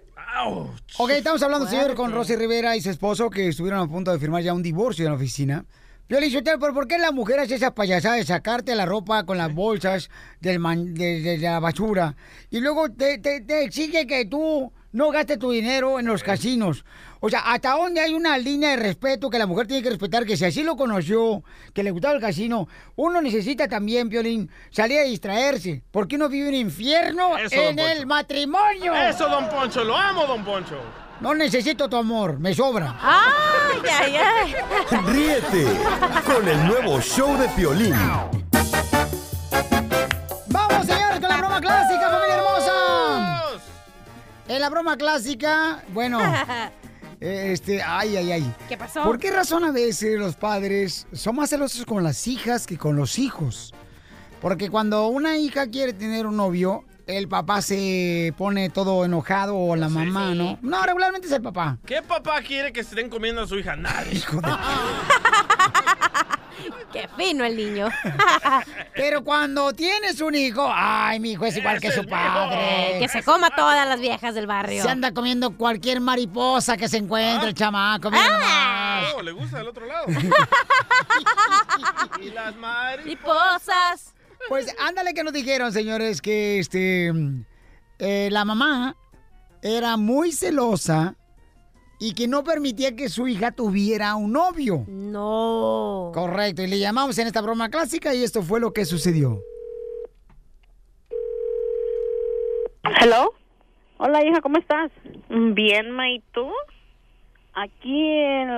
[0.98, 4.20] Ok, estamos hablando, señor, con Rosy Rivera y su esposo que estuvieron a punto de
[4.20, 5.66] firmar ya un divorcio en la oficina.
[6.10, 9.26] Yo le dije, pero ¿por qué la mujer hace esa payasada de sacarte la ropa
[9.26, 10.10] con las bolsas
[10.40, 12.16] del man- de, de- de la basura?
[12.50, 16.86] Y luego te, te- te exige que tú no gastes tu dinero en los casinos.
[17.20, 20.26] O sea, ¿hasta dónde hay una línea de respeto que la mujer tiene que respetar?
[20.26, 25.00] Que si así lo conoció, que le gustaba el casino, uno necesita también, Piolín, salir
[25.00, 25.84] a distraerse.
[25.92, 28.94] Porque uno vive un infierno Eso, en el matrimonio.
[28.96, 30.80] Eso, don Poncho, lo amo, don Poncho.
[31.20, 32.96] No necesito tu amor, me sobra.
[33.02, 34.56] ¡Ay, ay, ay!
[35.08, 35.66] Ríete
[36.24, 37.96] con el nuevo show de Piolín.
[40.48, 42.87] ¡Vamos, señores, con la broma clásica, familia hermosa!
[44.48, 46.22] En la broma clásica, bueno,
[47.20, 48.56] eh, este, ay, ay, ay.
[48.70, 49.04] ¿Qué pasó?
[49.04, 52.96] ¿Por qué razón a veces los padres son más celosos con las hijas que con
[52.96, 53.74] los hijos?
[54.40, 59.76] Porque cuando una hija quiere tener un novio, el papá se pone todo enojado o
[59.76, 60.60] la mamá, ¿no?
[60.62, 61.78] No, regularmente es el papá.
[61.86, 63.76] ¿Qué papá quiere que estén comiendo a su hija?
[63.76, 64.22] Nadie.
[66.92, 67.90] ¡Qué fino el niño!
[68.96, 72.98] Pero cuando tienes un hijo, ay, mi hijo es igual que su padre.
[73.00, 74.84] Que se coma todas las viejas del barrio.
[74.84, 78.12] Se anda comiendo cualquier mariposa que se encuentre, el chamaco.
[78.12, 79.14] mira nomás.
[79.16, 80.06] Oh, le gusta del otro lado.
[82.22, 84.14] y las mariposas.
[84.50, 87.12] Pues ándale que nos dijeron, señores, que este
[88.00, 88.96] eh, la mamá
[89.62, 91.16] era muy celosa
[92.00, 94.86] y que no permitía que su hija tuviera un novio.
[94.88, 96.12] No.
[96.14, 99.42] Correcto, y le llamamos en esta broma clásica y esto fue lo que sucedió.
[103.02, 103.34] Hello.
[103.98, 104.92] Hola, hija, ¿cómo estás?
[105.30, 106.48] Bien, ma, ¿y tú?
[107.54, 108.50] Aquí en,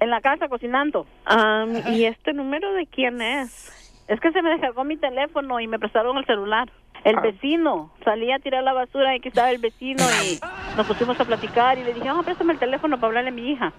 [0.00, 1.06] en la casa cocinando.
[1.92, 3.76] ¿Y este número de quién es?
[4.08, 6.70] Es que se me descargó mi teléfono y me prestaron el celular.
[7.04, 7.92] El vecino.
[8.04, 10.38] Salí a tirar la basura y aquí estaba el vecino y
[10.76, 13.50] nos pusimos a platicar y le dije, oh, préstame el teléfono para hablarle a mi
[13.50, 13.72] hija.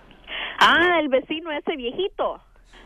[0.60, 2.42] Ah, el vecino ese viejito.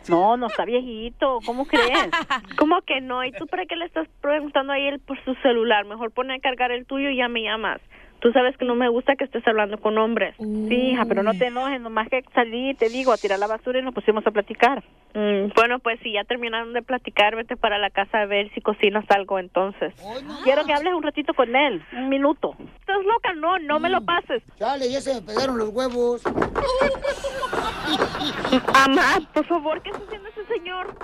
[0.09, 1.39] No, no está viejito.
[1.45, 2.09] ¿Cómo crees?
[2.57, 3.23] ¿Cómo que no?
[3.23, 5.85] ¿Y tú para qué le estás preguntando a él por su celular?
[5.85, 7.81] Mejor pone a cargar el tuyo y ya me llamas.
[8.25, 10.33] Tú sabes que no me gusta que estés hablando con hombres.
[10.39, 11.79] Sí, hija, pero no te enojes.
[11.79, 14.83] Nomás que salí, te digo, a tirar la basura y nos pusimos a platicar.
[15.13, 18.61] Mm, bueno, pues si ya terminaron de platicar, vete para la casa a ver si
[18.61, 19.93] cocinas algo entonces.
[20.43, 21.85] Quiero que hables un ratito con él.
[21.93, 22.55] Un minuto.
[22.79, 23.35] ¿Estás loca?
[23.35, 24.41] No, no me lo pases.
[24.57, 26.23] Dale, ya se me pegaron los huevos.
[28.73, 30.95] Mamá, por favor, ¿qué está haciendo ese señor?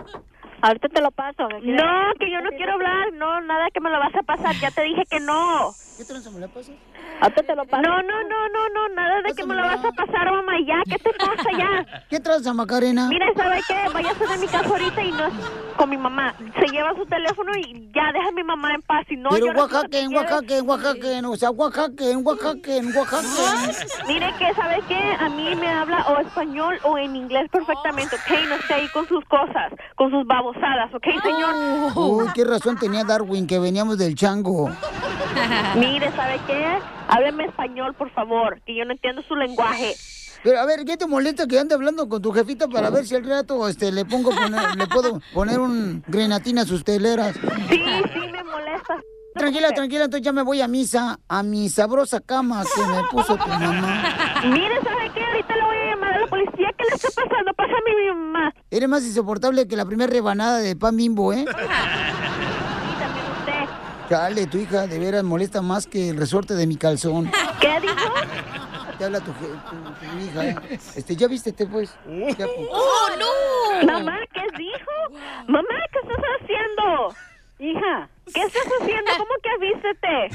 [0.61, 1.47] Ahorita te lo paso.
[1.63, 3.11] No, que yo no quiero hablar.
[3.13, 4.55] No, nada que me lo vas a pasar.
[4.61, 5.75] Ya te dije que no.
[5.97, 6.75] ¿Qué tranza me la pasas?
[7.21, 7.81] Ahorita te lo paso.
[7.81, 10.53] No, no, no, no, no, nada de que me lo vas a pasar, mamá.
[10.65, 12.03] Ya, ¿qué te pasa ya?
[12.09, 13.07] ¿Qué tranza, Macarena?
[13.07, 13.75] Mira, ¿sabes qué?
[13.93, 16.35] Váyase de mi casa ahorita y no con mi mamá.
[16.59, 19.05] Se lleva su teléfono y ya, deja a mi mamá en paz.
[19.09, 22.95] Y no, Pero yo Oaxaca, en Oaxaca, en Oaxaca, o sea, Oaxaca, en Oaxaca, en
[22.95, 23.27] Oaxaca.
[24.07, 25.15] Mire que, ¿sabe qué?
[25.19, 28.31] A mí me habla o español o en inglés perfectamente, ¿ok?
[28.47, 31.55] No esté ahí con sus cosas, con sus babosadas, ¿ok, señor?
[31.95, 34.69] Uy, qué razón tenía Darwin, que veníamos del chango.
[35.75, 36.79] Mire, ¿sabe qué?
[37.07, 39.95] Hábleme español, por favor, que yo no entiendo su lenguaje.
[40.43, 43.15] Pero a ver, ¿qué te molesta que ande hablando con tu jefita para ver si
[43.15, 47.35] al rato este, le pongo poner- le puedo poner un grenatina a sus teleras?
[47.69, 47.77] Sí,
[48.13, 48.95] sí, me molesta.
[49.35, 53.37] Tranquila, tranquila, entonces ya me voy a misa, a mi sabrosa cama que me puso
[53.37, 54.03] tu mamá.
[54.45, 55.23] Mire, ¿sabe qué?
[55.23, 56.69] Ahorita le voy a llamar a la policía.
[56.77, 57.53] ¿Qué le está pasando?
[57.55, 58.53] Pásame a mi mamá.
[58.71, 61.45] Eres más insoportable que la primera rebanada de pan bimbo, ¿eh?
[64.09, 67.31] Chale, tu hija de veras molesta más que el resorte de mi calzón.
[67.61, 67.95] ¿Qué dijo?
[69.01, 70.45] Te habla tu, tu- tu hija.
[70.45, 70.55] ¿eh?
[70.95, 71.89] Este, ya vístete, pues.
[72.37, 72.67] Ya, pues.
[72.69, 73.91] ¡Oh, no!
[73.93, 75.19] Mamá, ¿qué dijo?
[75.47, 77.15] Mamá, ¿qué estás haciendo?
[77.57, 79.11] Hija, ¿qué estás haciendo?
[79.17, 80.29] ¿Cómo que vístete?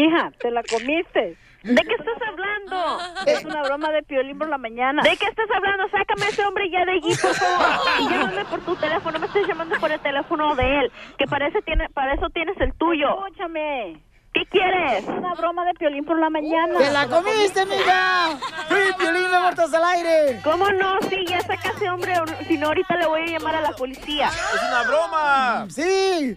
[0.00, 1.36] Hija, te la comiste.
[1.64, 2.98] ¿De qué estás hablando?
[3.26, 5.02] Es una broma de piolín por la mañana.
[5.02, 5.88] ¿De qué estás hablando?
[5.88, 7.80] Sácame a ese hombre ya de allí, por favor.
[8.00, 9.18] Y llámame por tu teléfono.
[9.18, 10.92] Me estás llamando por el teléfono de él.
[11.18, 13.08] Que parece tiene, para eso tienes el tuyo.
[13.26, 14.00] Escúchame.
[14.32, 15.04] ¿Qué quieres?
[15.06, 16.78] Una broma de piolín por la mañana.
[16.78, 18.38] ¡Te la comiste, mija!
[18.68, 20.40] ¡Sí, Piolín, me muertas al aire!
[20.42, 21.00] ¿Cómo no?
[21.02, 22.14] Sí, ya saca ese hombre.
[22.48, 24.28] Si no, ahorita le voy a llamar a la policía.
[24.28, 25.66] ¡Es una broma!
[25.68, 26.36] ¡Sí!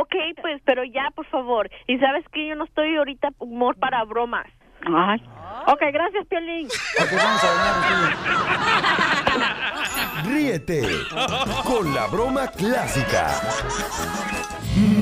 [0.00, 1.70] Ok, pues, pero ya, por favor.
[1.86, 4.46] Y sabes que yo no estoy ahorita humor para bromas.
[4.86, 5.22] Ay.
[5.66, 6.66] Ok, gracias, Piolín.
[6.66, 7.48] Ok, vamos a
[10.24, 10.82] Ríete
[11.64, 13.40] con la broma clásica.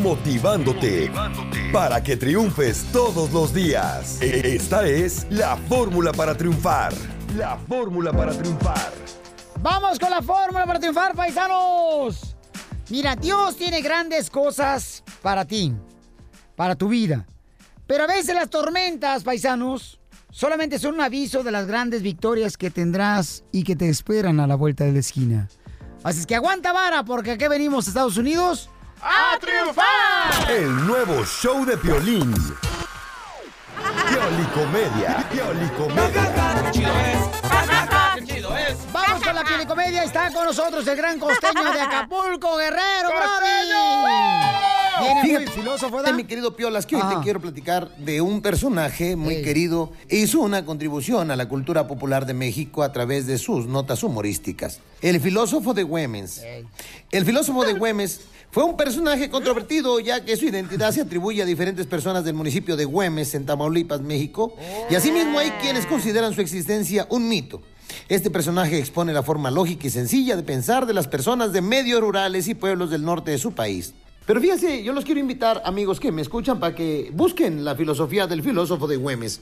[0.02, 1.10] Motivándote
[1.72, 4.20] para que triunfes todos los días.
[4.20, 6.92] Esta es la fórmula para triunfar.
[7.36, 8.92] La fórmula para triunfar.
[9.60, 12.36] Vamos con la fórmula para triunfar, paisanos.
[12.88, 15.74] Mira, Dios tiene grandes cosas para ti,
[16.54, 17.26] para tu vida.
[17.86, 22.70] Pero a veces las tormentas, paisanos, solamente son un aviso de las grandes victorias que
[22.70, 25.48] tendrás y que te esperan a la vuelta de la esquina.
[26.02, 28.68] Así es que aguanta vara, porque aquí venimos a Estados Unidos
[29.00, 30.50] a triunfar.
[30.50, 32.34] El nuevo show de Piolín.
[34.08, 35.28] Piolicomedia.
[35.30, 36.34] Piolicomedia.
[38.92, 40.04] Vamos con la pielicomedia.
[40.04, 44.35] Está con nosotros el gran costeño de Acapulco, Guerrero, Brody.
[45.00, 46.14] Viene muy Fíjate, filósofo, ¿verdad?
[46.14, 50.40] mi querido Piolas, que hoy te quiero platicar de un personaje muy querido e hizo
[50.40, 54.80] una contribución a la cultura popular de México a través de sus notas humorísticas.
[55.02, 56.42] El filósofo de Güemes.
[57.10, 58.20] El filósofo de Güemes
[58.50, 62.76] fue un personaje controvertido ya que su identidad se atribuye a diferentes personas del municipio
[62.76, 64.54] de Güemes, en Tamaulipas, México,
[64.88, 67.60] y asimismo hay quienes consideran su existencia un mito.
[68.08, 72.00] Este personaje expone la forma lógica y sencilla de pensar de las personas de medios
[72.00, 73.94] rurales y pueblos del norte de su país.
[74.26, 78.26] Pero fíjense, yo los quiero invitar, amigos que me escuchan, para que busquen la filosofía
[78.26, 79.40] del filósofo de Güemes.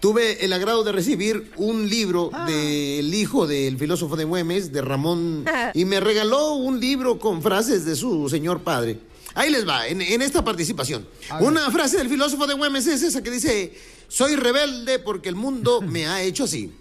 [0.00, 5.44] Tuve el agrado de recibir un libro del hijo del filósofo de Güemes, de Ramón,
[5.74, 8.98] y me regaló un libro con frases de su señor padre.
[9.34, 11.06] Ahí les va, en, en esta participación.
[11.40, 13.74] Una frase del filósofo de Güemes es esa que dice,
[14.08, 16.72] soy rebelde porque el mundo me ha hecho así.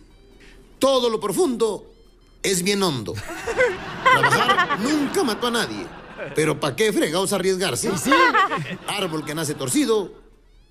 [0.80, 1.92] Todo lo profundo
[2.42, 3.14] es bien hondo.
[4.04, 5.86] Trabajar nunca mató a nadie.
[6.36, 7.92] Pero ¿para qué fregados arriesgarse?
[8.88, 10.14] Árbol que nace torcido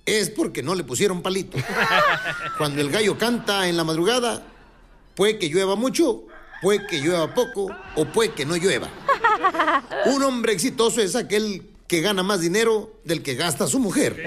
[0.05, 1.57] es porque no le pusieron palito.
[2.57, 4.43] Cuando el gallo canta en la madrugada,
[5.15, 6.23] puede que llueva mucho,
[6.61, 8.89] puede que llueva poco o puede que no llueva.
[10.05, 14.23] Un hombre exitoso es aquel que gana más dinero del que gasta su mujer.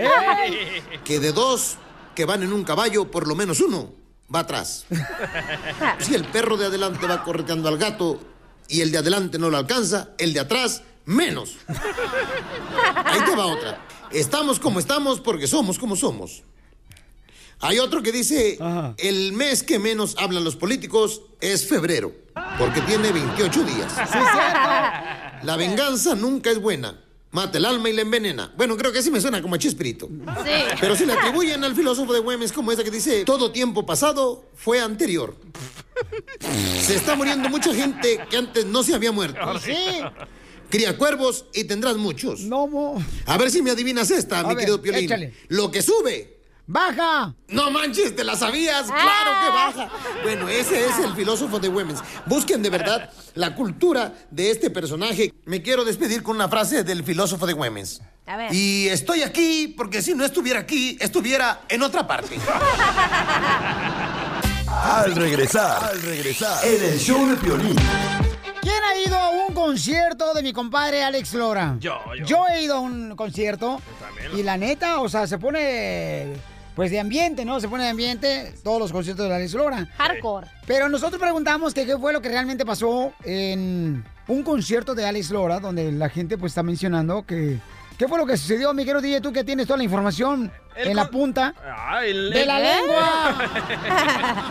[1.05, 1.77] Que de dos
[2.15, 3.93] que van en un caballo, por lo menos uno
[4.35, 4.87] va atrás.
[5.99, 8.21] Si el perro de adelante va correteando al gato
[8.69, 11.57] y el de adelante no lo alcanza, el de atrás menos.
[13.05, 13.87] Ahí te va otra.
[14.11, 16.43] Estamos como estamos porque somos como somos.
[17.61, 18.59] Hay otro que dice,
[18.99, 22.13] el mes que menos hablan los políticos es febrero.
[22.59, 23.93] porque tiene 28 días.
[23.93, 25.45] Sí, cierto.
[25.45, 27.01] La venganza nunca es buena.
[27.31, 28.53] Mata el alma y la envenena.
[28.57, 30.07] Bueno, creo que así me suena como a Chespirito.
[30.45, 30.77] Sí.
[30.81, 34.45] Pero si le atribuyen al filósofo de Güemes como esa que dice, todo tiempo pasado
[34.55, 35.35] fue anterior.
[36.81, 39.59] Se está muriendo mucha gente que antes no se había muerto.
[39.61, 40.03] Sí.
[40.73, 42.41] Cría cuervos y tendrás muchos.
[42.41, 43.05] No, mo.
[43.27, 45.05] A ver si me adivinas esta, A mi ver, querido Piolín.
[45.05, 45.35] échale.
[45.49, 46.39] Lo que sube.
[46.67, 47.35] ¡Baja!
[47.49, 48.87] No manches, ¿te la sabías?
[48.87, 49.03] ¡Claro
[49.35, 49.43] Ah.
[49.45, 49.91] que baja!
[50.23, 51.99] Bueno, ese es el filósofo de Güemes.
[52.25, 55.35] Busquen de verdad la cultura de este personaje.
[55.45, 58.01] Me quiero despedir con una frase del filósofo de Güemes.
[58.25, 58.55] A ver.
[58.55, 62.37] Y estoy aquí porque si no estuviera aquí, estuviera en otra parte.
[64.69, 67.77] Al regresar, al regresar, en el show de Piolín.
[68.63, 71.77] ¿Quién ha ido a un concierto de mi compadre Alex Lora?
[71.81, 72.25] Yo, yo.
[72.25, 73.83] Yo he ido a un concierto.
[74.37, 76.35] Y la neta, o sea, se pone
[76.77, 77.59] pues de ambiente, ¿no?
[77.59, 79.89] Se pone de ambiente todos los conciertos de Alex Lora.
[79.99, 80.47] Hardcore.
[80.65, 85.31] Pero nosotros preguntamos que qué fue lo que realmente pasó en un concierto de Alex
[85.31, 87.59] Lora, donde la gente pues está mencionando que...
[87.99, 89.21] ¿Qué fue lo que sucedió, mi querido DJ?
[89.21, 93.35] Tú que tienes toda la información El en la punta Ah, el- de la lengua.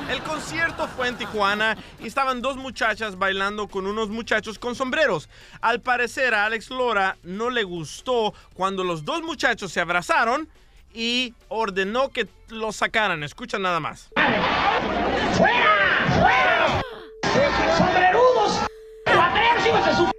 [0.11, 5.29] El concierto fue en Tijuana y estaban dos muchachas bailando con unos muchachos con sombreros.
[5.61, 10.47] Al parecer a Alex Lora no le gustó cuando los dos muchachos se abrazaron
[10.93, 13.23] y ordenó que los sacaran.
[13.23, 14.09] Escucha nada más.
[17.77, 18.59] ¡Sombrerudos!
[19.05, 20.11] ¡Cuatreros, hijos de su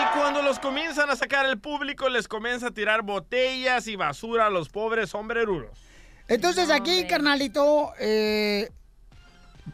[0.00, 0.58] Y cuando los
[1.02, 5.10] comienzan a sacar el público les comienza a tirar botellas y basura a los pobres
[5.10, 5.78] sombrerudos.
[6.28, 8.70] Entonces aquí, carnalito, eh,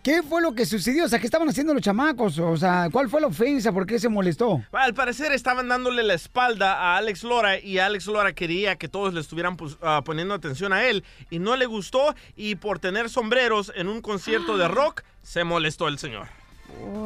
[0.03, 1.05] ¿qué fue lo que sucedió?
[1.05, 2.39] O sea, ¿qué estaban haciendo los chamacos?
[2.39, 3.73] O sea, ¿cuál fue la ofensa?
[3.73, 4.63] ¿Por qué se molestó?
[4.73, 9.13] Al parecer estaban dándole la espalda a Alex Lora y Alex Lora quería que todos
[9.13, 13.11] le estuvieran pues, ah, poniendo atención a él y no le gustó y por tener
[13.11, 16.38] sombreros en un concierto de rock se molestó el señor.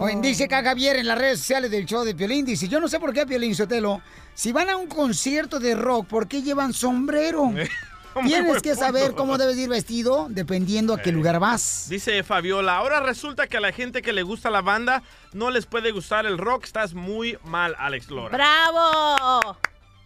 [0.00, 2.88] Oye, dice acá Javier en las redes sociales del show de Piolín, dice, yo no
[2.88, 4.00] sé por qué Piolín Sotelo,
[4.34, 7.52] si van a un concierto de rock, ¿por qué llevan sombrero?
[8.26, 9.16] Tienes que saber punto.
[9.16, 11.86] cómo debes ir vestido dependiendo a qué lugar vas.
[11.88, 15.02] Dice Fabiola, ahora resulta que a la gente que le gusta la banda
[15.32, 18.36] no les puede gustar el rock, estás muy mal, Alex Lora.
[18.36, 19.56] ¡Bravo!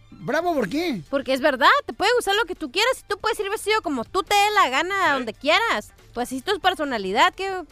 [0.09, 1.01] ¿Bravo por qué?
[1.09, 3.81] Porque es verdad, te puede gustar lo que tú quieras y tú puedes ir vestido
[3.81, 5.91] como tú te dé la gana, donde quieras.
[6.13, 7.63] Pues así es tu personalidad, ¿qué,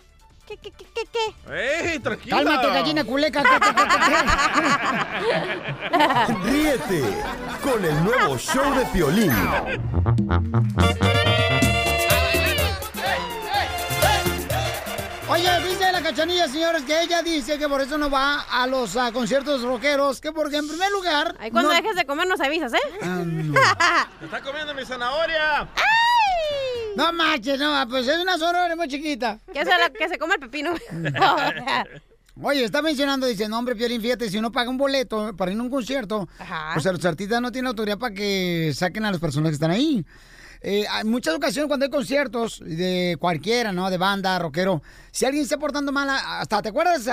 [0.47, 1.89] qué, qué, qué, qué, qué?
[1.91, 2.37] ¡Ey, tranquila!
[2.37, 3.43] Cálmate, gallina culeca.
[6.43, 7.01] Ríete
[7.63, 9.31] con el nuevo show de Piolín.
[15.27, 18.95] Oye, dice la cachanilla, señores, que ella dice que por eso no va a los
[19.11, 21.35] conciertos rockeros, que porque en primer lugar...
[21.39, 22.79] Ahí cuando no- dejes de comer nos avisas, ¿eh?
[23.01, 23.53] Ah, no.
[24.21, 25.67] ¡Me está comiendo mi zanahoria!
[26.95, 29.39] No manches, no, pues es una zanahoria muy chiquita.
[29.51, 30.73] que, se la- que se come el pepino.
[32.41, 35.59] Oye, está mencionando, dice, no, hombre, Piolín, fíjate, si uno paga un boleto para ir
[35.59, 36.27] a un concierto,
[36.75, 39.71] o sea, los artistas no tienen autoridad para que saquen a las personas que están
[39.71, 40.05] ahí.
[40.61, 43.89] Eh, hay muchas ocasiones cuando hay conciertos de cualquiera, ¿no?
[43.89, 44.81] De banda, rockero,
[45.11, 47.07] si alguien está portando mal, hasta, ¿te acuerdas?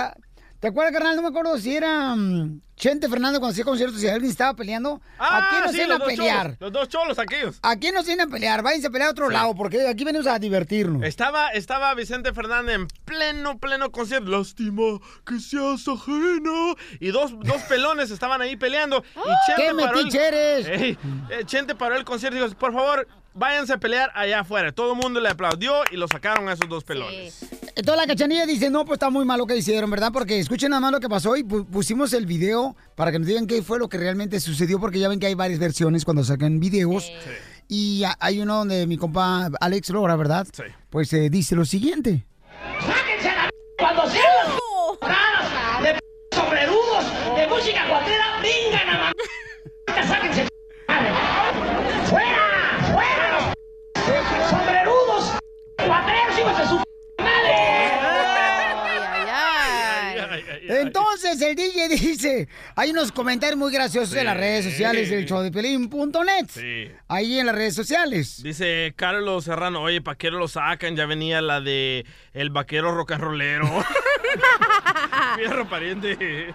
[0.63, 1.15] Ah, ¿Te acuerdas, carnal?
[1.17, 5.01] No me acuerdo si era mm, Chente Fernández cuando hacía conciertos, si alguien estaba peleando.
[5.19, 6.45] aquí no Ah, sí, vienen a pelear.
[6.45, 7.59] cholos, los dos cholos aquellos.
[7.61, 10.25] Aquí no se vienen a pelear, váyanse a pelear a otro lado, porque aquí venimos
[10.25, 11.03] a divertirnos.
[11.03, 14.29] Estaba, estaba Vicente Fernández en pleno, pleno concierto.
[14.31, 16.75] Lástima que seas ajeno.
[17.01, 19.03] Y dos, dos pelones estaban ahí peleando.
[19.17, 20.67] Y Chente ¡Qué paró el- eres!
[20.67, 20.97] Ey,
[21.29, 24.71] eh, Chente paró el concierto y dijo, por favor, váyanse a pelear allá afuera.
[24.71, 27.39] Todo el mundo le aplaudió y lo sacaron a esos dos pelones.
[27.75, 30.11] Entonces la cachanilla dice, no, pues está muy mal lo que hicieron, ¿verdad?
[30.13, 33.27] Porque escuchen nada más lo que pasó y pu- pusimos el video para que nos
[33.27, 36.23] digan qué fue lo que realmente sucedió, porque ya ven que hay varias versiones cuando
[36.23, 37.11] sacan videos.
[37.67, 40.45] Y a- hay uno donde mi compa Alex Lora, ¿verdad?
[40.51, 40.63] Sí.
[40.89, 42.25] Pues eh, dice lo siguiente.
[42.85, 44.23] ¡Sáquense a la cuando sean
[62.75, 66.47] hay unos comentarios muy graciosos en las redes sociales del show de Pelín.net.
[66.49, 66.91] Sí.
[67.07, 68.41] Ahí en las redes sociales.
[68.43, 70.95] Dice Carlos Serrano, oye, ¿para qué lo sacan?
[70.95, 73.67] Ya venía la de el vaquero rock and rollero.
[75.35, 76.53] Fierro pariente.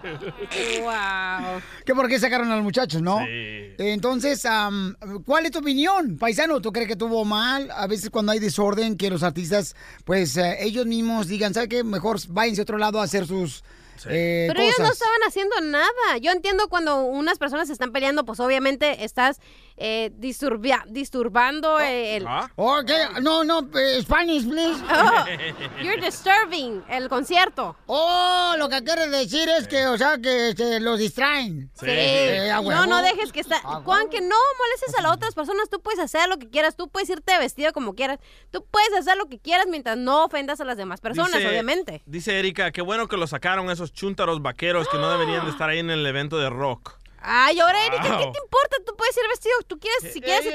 [0.82, 1.60] wow.
[1.84, 3.20] Que por qué sacaron a los muchachos, ¿no?
[3.26, 6.60] Entonces, am, ¿cuál es tu opinión, paisano?
[6.60, 7.70] ¿Tú crees que tuvo mal?
[7.70, 9.74] A veces cuando hay desorden, que los artistas,
[10.04, 11.84] pues eh, ellos mismos digan, ¿sabe qué?
[11.84, 13.62] Mejor váyanse a otro lado a hacer sus
[14.08, 16.18] eh, Pero ellos no estaban haciendo nada.
[16.20, 19.40] Yo entiendo cuando unas personas se están peleando, pues obviamente estás
[19.80, 22.26] eh, disturbia- disturbando el...
[22.56, 23.20] Oh, ¿qué?
[23.22, 24.82] No, no, eh, Spanish, please.
[24.90, 25.24] Oh,
[25.82, 27.76] you're disturbing el concierto.
[27.86, 31.70] Oh, lo que quiere decir es que, o sea, que se los distraen.
[31.74, 31.86] Sí.
[31.88, 33.60] Eh, no, no dejes que está.
[33.60, 35.68] Juan, que no molestes a las otras personas.
[35.70, 36.76] Tú puedes hacer lo que quieras.
[36.76, 38.18] Tú puedes irte vestido como quieras.
[38.50, 42.02] Tú puedes hacer lo que quieras mientras no ofendas a las demás personas, Dice- obviamente.
[42.06, 45.68] Dice Erika, qué bueno que lo sacaron esos chúntaros vaqueros que no deberían de estar
[45.70, 46.97] ahí en el evento de rock.
[47.20, 48.32] Ay, ahora, Erika, ¿qué Wow.
[48.32, 48.76] te importa?
[48.86, 49.54] Tú puedes ir vestido.
[49.66, 50.46] Tú quieres, si quieres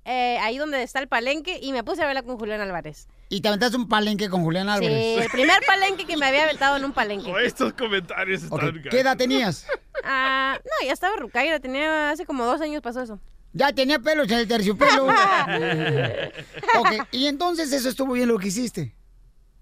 [0.04, 3.06] eh, ahí donde está el palenque y me puse a bailar con Julián Álvarez.
[3.28, 5.14] Y te aventaste un palenque con Julián Álvarez.
[5.16, 7.32] Sí, el primer palenque que me había aventado en un palenque.
[7.44, 8.82] Estos comentarios están...
[8.90, 9.64] ¿Qué edad tenías?
[10.02, 13.20] Ah, no, ya estaba rucaira, tenía hace como dos años pasó eso.
[13.52, 15.06] Ya tenía pelos en el terciopelo.
[16.78, 18.94] ok, y entonces eso estuvo bien lo que hiciste.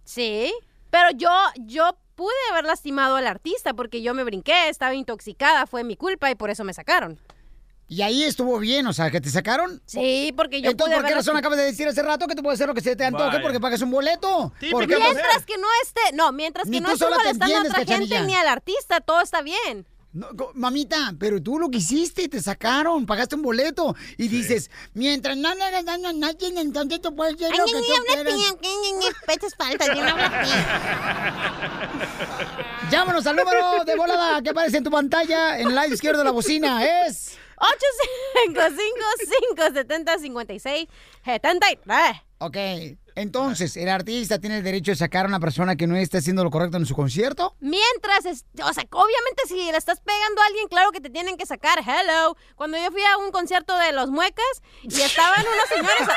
[0.05, 0.53] Sí,
[0.91, 5.85] pero yo, yo pude haber lastimado al artista porque yo me brinqué, estaba intoxicada, fue
[5.85, 7.19] mi culpa y por eso me sacaron.
[7.91, 9.81] Y ahí estuvo bien, o sea, que te sacaron.
[9.87, 12.43] Sí, porque yo Entonces, pude ¿por qué razón acabas de decir hace rato que tú
[12.43, 13.43] puedes hacer lo que se te antoje Vaya.
[13.43, 14.53] porque pagas un boleto?
[14.71, 14.99] ¿Por qué?
[14.99, 17.61] Mientras que no esté, no, mientras Ni que no tú esté sola te molestando a
[17.63, 19.87] otra gente ni al artista, todo está bien.
[20.11, 24.71] No, co- mamita, pero tú lo que hiciste, te sacaron, pagaste un boleto y dices,
[24.95, 28.25] mientras no le hagas daño a nadie, entonces tú puedes hacer lo que tú quieras.
[29.27, 29.87] Pechas faltas,
[32.91, 36.25] Llámanos al número de volada que aparece en tu pantalla, en el lado izquierdo de
[36.25, 37.37] la bocina, es...
[40.79, 42.23] 855-570-5673.
[42.41, 42.57] Ok,
[43.17, 46.45] entonces, ¿el artista tiene el derecho de sacar a una persona que no esté haciendo
[46.45, 47.57] lo correcto en su concierto?
[47.59, 51.37] Mientras, es- o sea, obviamente si le estás pegando a alguien, claro que te tienen
[51.37, 51.81] que sacar.
[51.81, 52.37] Hello.
[52.55, 54.45] Cuando yo fui a un concierto de los muecas
[54.83, 56.09] y estaban unos señores.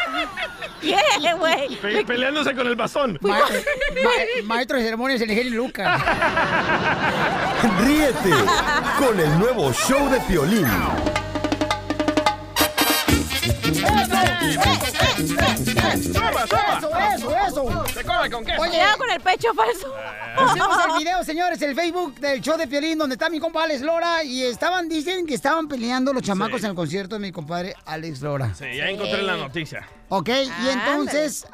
[0.79, 1.75] ¿Qué, güey?
[1.77, 3.17] Pe- peleándose con el bastón.
[3.21, 5.99] Ma- ma- maestro de ceremonias, el genio Lucas.
[7.79, 8.29] Ríete
[8.99, 10.67] con el nuevo show de Piolín.
[15.21, 17.85] ¡Eso, eso, eso!
[17.93, 18.61] Se come con queso.
[18.61, 19.93] Oye, con el pecho falso.
[20.37, 23.81] Pusimos el video, señores, el Facebook del show de Piolín, donde está mi compa Alex
[23.81, 26.65] Lora, y estaban, dicen que estaban peleando los chamacos Sí.
[26.65, 28.53] en el concierto de mi compadre Alex Lora.
[28.55, 29.87] Sí, ya encontré la noticia.
[30.09, 31.45] Ok, y entonces,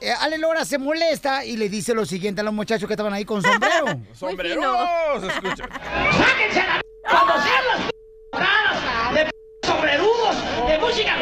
[0.00, 3.12] eh, Alex Lora se molesta y le dice lo siguiente a los muchachos que estaban
[3.14, 3.86] ahí con sombrero.
[4.12, 5.64] Sombreros, escucha.
[5.64, 7.90] ¡Sáquense la Cuando sean las p-
[8.32, 9.30] raras de p-
[9.66, 10.36] sobrerudos
[10.68, 11.16] de música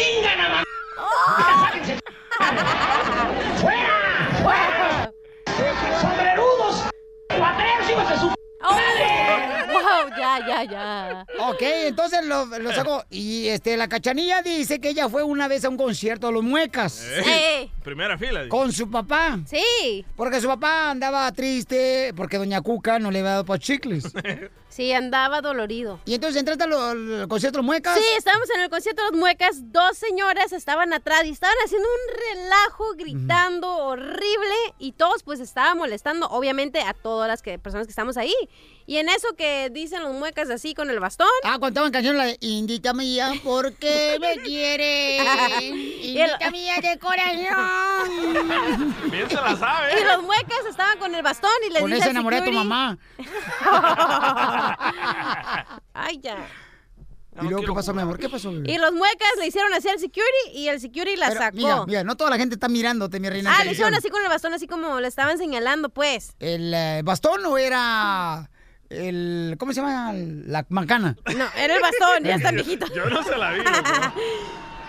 [3.60, 3.79] cuatrera,
[10.46, 11.44] ya, ya, ya.
[11.48, 13.04] Ok, entonces lo, lo sacó.
[13.10, 16.42] Y este, la cachanilla dice que ella fue una vez a un concierto de los
[16.42, 17.04] muecas.
[17.24, 18.40] Ey, Primera fila.
[18.40, 18.48] dice.
[18.48, 19.38] Con su papá.
[19.46, 20.04] Sí.
[20.16, 24.04] Porque su papá andaba triste porque doña Cuca no le había dado para chicles.
[24.70, 25.98] Sí, andaba dolorido.
[26.04, 27.98] Y entonces entraste al, al concierto de los muecas.
[27.98, 31.88] Sí, estábamos en el concierto de los muecas, dos señoras estaban atrás y estaban haciendo
[31.88, 37.88] un relajo, gritando horrible y todos pues estaban molestando obviamente a todas las que, personas
[37.88, 38.32] que estamos ahí.
[38.90, 41.28] Y en eso que dicen los muecas así con el bastón.
[41.44, 45.18] Ah, contaban canciones la de Indita mía, ¿por qué me quiere?
[46.02, 48.96] Indita mía de corazón.
[49.12, 49.92] Bien se la sabe.
[50.00, 52.50] Y los muecas estaban con el bastón y les Con dice al enamoré a tu
[52.50, 52.98] security- mamá.
[55.94, 56.38] Ay, ya.
[57.40, 58.18] ¿Y luego qué pasó, mi amor?
[58.18, 58.50] ¿Qué pasó?
[58.50, 61.56] Y los muecas le hicieron así al security y el security la Pero, sacó.
[61.56, 63.54] Mira, mira, no toda la gente está mirándote, mi reina.
[63.56, 66.32] ah, le hicieron así con el bastón, así como le estaban señalando, pues.
[66.40, 68.50] ¿El eh, bastón o era
[68.90, 69.56] el...
[69.58, 70.12] ¿Cómo se llama?
[70.14, 71.16] La macana.
[71.36, 72.86] No, era el bastón, ya está viejito.
[72.94, 73.60] Yo no se la vi.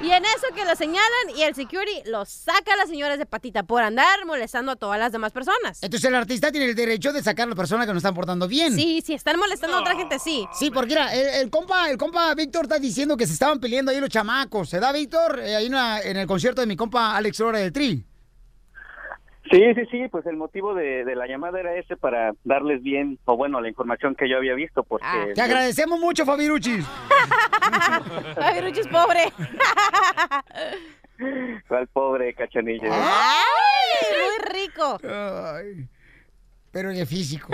[0.04, 3.28] Y en eso que lo señalan y el security lo saca a las señoras de
[3.28, 5.78] patita por andar molestando a todas las demás personas.
[5.84, 8.48] Entonces el artista tiene el derecho de sacar a las personas que no están portando
[8.48, 8.74] bien.
[8.74, 10.48] Sí, si están molestando a otra gente, sí.
[10.58, 13.92] Sí, porque mira, el, el compa, el compa Víctor está diciendo que se estaban peleando
[13.92, 14.70] ahí los chamacos.
[14.70, 15.40] ¿Se da, Víctor?
[15.40, 18.04] Eh, ahí en, la- en el concierto de mi compa Alex Lora del Tri.
[19.52, 23.20] Sí, sí, sí, pues el motivo de, de la llamada era ese para darles bien,
[23.26, 25.06] o bueno, la información que yo había visto, porque...
[25.08, 26.86] Ah, Te agradecemos mucho, Fabiruchis.
[28.36, 29.24] Fabiruchis es pobre.
[31.70, 32.90] Al pobre cachanilla.
[32.92, 33.36] ¡Ay!
[34.18, 35.00] Muy rico.
[35.04, 35.88] Ay,
[36.72, 37.52] pero de físico.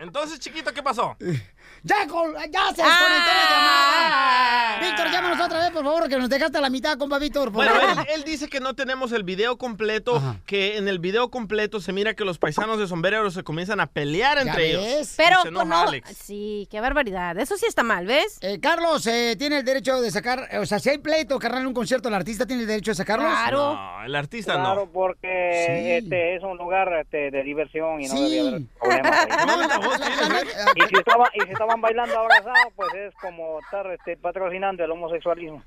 [0.00, 1.16] Entonces, chiquito, ¿qué pasó?
[1.82, 4.78] ¡Ya, col- ya se desconectó la llamada!
[4.80, 7.52] Víctor, llámanos otra vez, por favor, que nos dejaste a la mitad, compa Víctor.
[7.52, 11.30] por Bueno, él, él dice que no tenemos el video completo, que en el video
[11.30, 15.14] completo se mira que los paisanos de sombreros se comienzan a pelear entre ellos.
[15.16, 16.16] Pero se enoja no- Alex.
[16.16, 17.36] Sí, qué barbaridad.
[17.38, 18.38] Eso sí está mal, ¿ves?
[18.40, 21.60] Eh, Carlos, eh, ¿tiene el derecho de sacar, eh, o sea, si hay pleito, carnal,
[21.62, 23.30] en un concierto, el artista tiene el derecho de sacarlos?
[23.52, 24.86] No, el artista Claro, no.
[24.90, 25.90] porque Sí.
[26.04, 28.22] este es un lugar este, de diversión y no Sí.
[28.22, 29.26] debía haber problemas.
[29.26, 30.72] ahí.
[30.76, 34.90] y, si estaba- y si estaban bailando abrazados, pues es como estar este, patrocinando el
[34.90, 35.62] homosexualismo.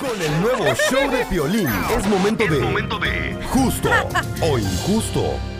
[0.00, 2.44] Con el nuevo show de Piolín es momento
[2.98, 3.90] de, justo
[4.42, 5.57] o injusto.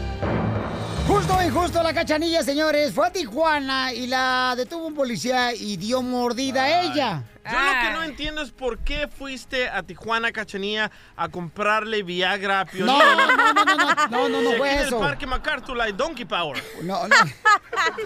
[1.09, 2.93] Justo o injusto la cachanilla, señores.
[2.93, 7.23] Fue a Tijuana y la detuvo un policía y dio mordida a ella.
[7.51, 12.61] Yo lo que no entiendo es por qué fuiste a Tijuana, Cachanía, a comprarle Viagra
[12.61, 12.95] a Piolín.
[12.95, 13.65] No, no, no, no,
[14.11, 14.97] no, no, no, fue eso.
[14.97, 16.63] el Parque MacArthur hay Donkey Power.
[16.83, 17.17] No, no.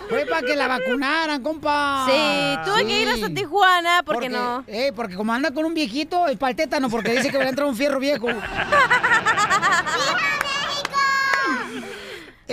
[0.09, 2.07] Fue para que la vacunaran, compa.
[2.09, 4.63] Sí, tuve que ir hasta Tijuana, ¿por qué no?
[4.69, 7.43] Eh, porque como anda con un viejito, es para el tétano, porque dice que va
[7.43, 8.29] a entrar un fierro viejo.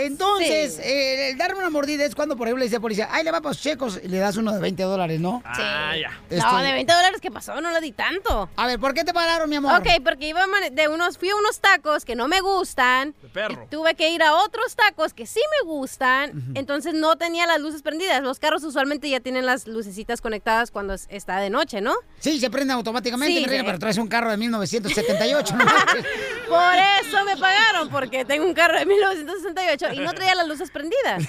[0.06, 0.82] Entonces, Sí.
[0.84, 3.24] eh, el darme una mordida es cuando, por ejemplo, le dice a la policía, ay,
[3.24, 5.42] le va para los checos, y le das uno de 20 dólares, ¿no?
[5.46, 6.12] Ah, ya.
[6.38, 7.60] No, de 20 dólares, ¿qué pasó?
[7.62, 8.50] No le di tanto.
[8.56, 9.80] A ver, ¿por qué te pararon, mi amor?
[9.80, 13.14] Ok, porque iba de unos, fui a unos tacos que no me gustan.
[13.22, 13.68] De perro.
[13.70, 16.52] Tuve que ir a otros tacos que sí me gustan.
[16.56, 18.22] Entonces no tenía las luces prendidas.
[18.22, 21.94] Los carros usualmente ya tienen las lucecitas conectadas cuando es- está de noche, ¿no?
[22.20, 23.68] Sí, se prende automáticamente, Sí, mi reina, sí.
[23.68, 25.66] pero traes un carro de 1978, ¿no?
[26.50, 30.72] Por eso me pagaron, porque tengo un carro de 1968 y no traía las luces
[30.72, 31.24] prendidas.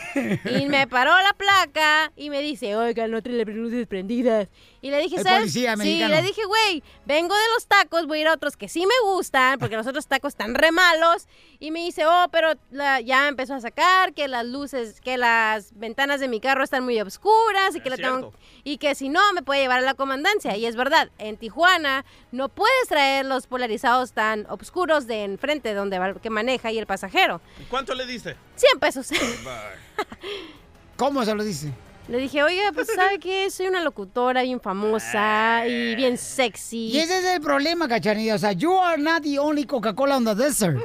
[0.45, 4.49] Y me paró la placa y me dice, oiga, no trae las luces prendidas.
[4.83, 5.41] Y le dije, El ¿sabes?
[5.41, 8.67] policía sí, le dije, güey, vengo de los tacos, voy a ir a otros que
[8.69, 11.29] sí me gustan, porque los otros tacos están re malos.
[11.59, 15.79] Y me dice, oh, pero la- ya empezó a sacar que las luces, que las
[15.79, 18.33] ventanas de mi carro están muy oscuras y que, le tengo-
[18.65, 20.57] y que si no me puede llevar a la comandancia.
[20.57, 25.99] Y es verdad, en Tijuana no puedes traer los polarizados tan oscuros de enfrente donde
[25.99, 27.43] va que maneja y el pasajero.
[27.69, 28.35] ¿Cuánto le diste?
[28.57, 29.11] 100 pesos.
[30.97, 31.71] ¿Cómo se lo dice?
[32.09, 33.49] Le dije, oye, pues ¿sabe qué?
[33.51, 36.89] Soy una locutora bien famosa y bien sexy.
[36.89, 38.35] Y ese es el problema, cachanilla.
[38.35, 40.79] O sea, you are not the only Coca-Cola on the desert.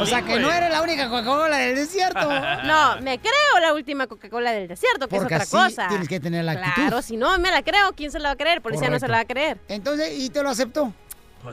[0.00, 2.20] O sea, que no eres la única Coca-Cola del desierto.
[2.64, 5.88] No, me creo la última Coca-Cola del desierto, que Porque es así otra cosa.
[5.88, 6.74] tienes que tener la actitud.
[6.74, 8.60] Claro, si no me la creo, ¿quién se la va a creer?
[8.60, 9.12] Policía no se Correcto.
[9.12, 9.58] la va a creer.
[9.68, 10.92] Entonces, ¿y te lo aceptó?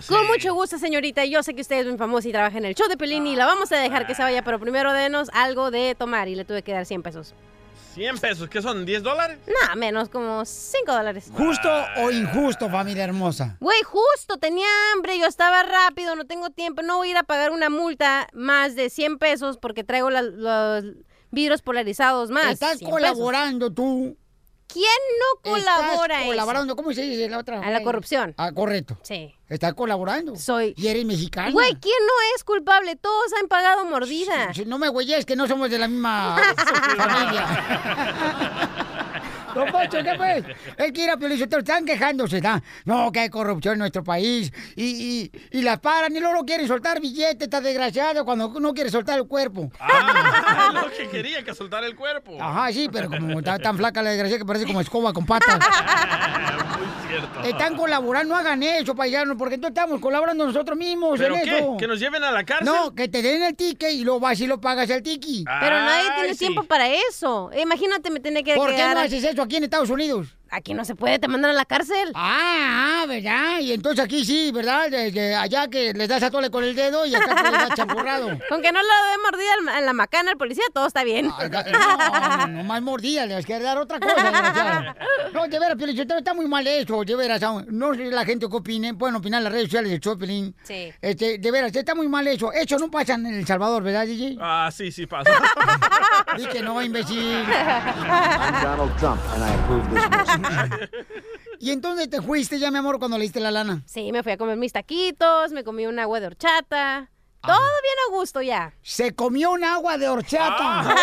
[0.08, 1.24] Con mucho gusto, señorita.
[1.26, 3.36] Yo sé que usted es muy famosa y trabaja en el show de Pelín y
[3.36, 6.46] la vamos a dejar que se vaya, pero primero denos algo de tomar y le
[6.46, 7.34] tuve que dar 100 pesos.
[7.94, 8.86] 100 pesos, ¿qué son?
[8.86, 9.40] ¿10 dólares?
[9.48, 11.32] No, menos, como 5 dólares.
[11.36, 11.68] ¿Justo
[11.98, 13.58] o injusto, familia hermosa?
[13.60, 17.24] Güey, justo, tenía hambre, yo estaba rápido, no tengo tiempo, no voy a ir a
[17.24, 20.84] pagar una multa más de 100 pesos porque traigo la- los
[21.32, 22.52] vidrios polarizados más.
[22.52, 24.16] Estás 100 colaborando tú.
[24.68, 24.86] ¿Quién
[25.20, 27.61] no colabora Estás colaborando, ¿cómo se dice la otra?
[27.61, 28.34] A la corrupción.
[28.38, 28.97] Ah, correcto.
[29.01, 29.34] Sí.
[29.49, 30.36] Estás colaborando.
[30.36, 30.74] Soy.
[30.78, 31.51] Y eres mexicana.
[31.51, 32.95] Güey, ¿quién no es culpable?
[32.97, 34.51] Todos han pagado mordida.
[34.65, 36.38] No me güeyes, que no somos de la misma
[36.97, 37.47] familia.
[39.58, 40.45] Don Poncho, ¿qué pues?
[40.78, 42.62] Es que ir a Piolizotero, están quejándose, ¿tá?
[42.86, 44.51] No, que hay corrupción en nuestro país.
[44.76, 48.74] Y, y, y las paran y luego no quieren soltar billetes, está desgraciado, cuando no
[48.74, 49.72] quiere soltar el cuerpo.
[49.80, 52.38] Ah, es lo que quería, que soltar el cuerpo.
[52.39, 55.60] Ajá, sí, pero como está tan flaca la desgracia que parece como escoba con patas.
[56.78, 57.41] Muy cierto.
[57.41, 61.58] Están colaborando, no hagan eso, paisanos, porque entonces estamos colaborando nosotros mismos ¿Pero en qué?
[61.58, 61.78] eso.
[61.78, 62.68] ¿Que nos lleven a la cárcel?
[62.68, 65.45] No, que te den el ticket y luego vas y lo pagas el tiki.
[65.60, 66.39] Pero nadie Ay, tiene sí.
[66.39, 67.49] tiempo para eso.
[67.58, 70.37] Imagínate, me tiene que ¿Por qué no haces eso aquí en Estados Unidos?
[70.52, 72.12] Aquí no se puede, te mandan a la cárcel.
[72.16, 73.60] Ah, ah, ¿verdad?
[73.60, 74.89] Y entonces aquí sí, ¿verdad?
[74.89, 77.52] De, de allá que les das a tole con el dedo y acá te le
[77.52, 78.28] das champurrado.
[78.50, 81.28] Con que no le dé mordida en la macana al policía, todo está bien.
[81.28, 84.95] No, no, no más mordida, les quiere dar otra cosa.
[85.34, 87.43] No, de veras, Piolichotero, está muy mal eso, de veras.
[87.43, 90.56] aún- No sé la gente que opine, pueden opinar en las redes sociales de Chopelín.
[90.64, 90.91] Sí.
[91.02, 92.52] Este, de veras, está muy mal eso.
[92.54, 94.38] Eso no pasa en El Salvador, ¿verdad, DJ?
[94.41, 95.30] Ah, sí, sí pasa.
[96.38, 97.43] Di que no, imbécil.
[97.45, 100.37] I'm Donald Trump, and I approve this message.
[101.60, 103.82] Y entonces te fuiste ya, mi amor, cuando le diste la lana.
[103.88, 107.10] Sí, me fui a comer mis taquitos, me comí un agua de horchata.
[107.42, 108.74] Todo bien a gusto ya.
[108.82, 110.96] Se comió un agua de horchata.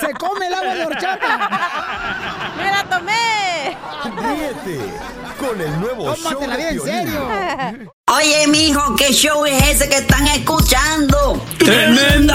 [0.00, 2.52] Se come el agua de horchata.
[2.56, 3.76] ¡Me la tomé!
[4.04, 4.92] Ríete
[5.38, 7.28] con el nuevo show de en serio.
[8.08, 11.40] Oye, mijo, ¿qué show es ese que están escuchando?
[11.58, 12.34] ¡Tremenda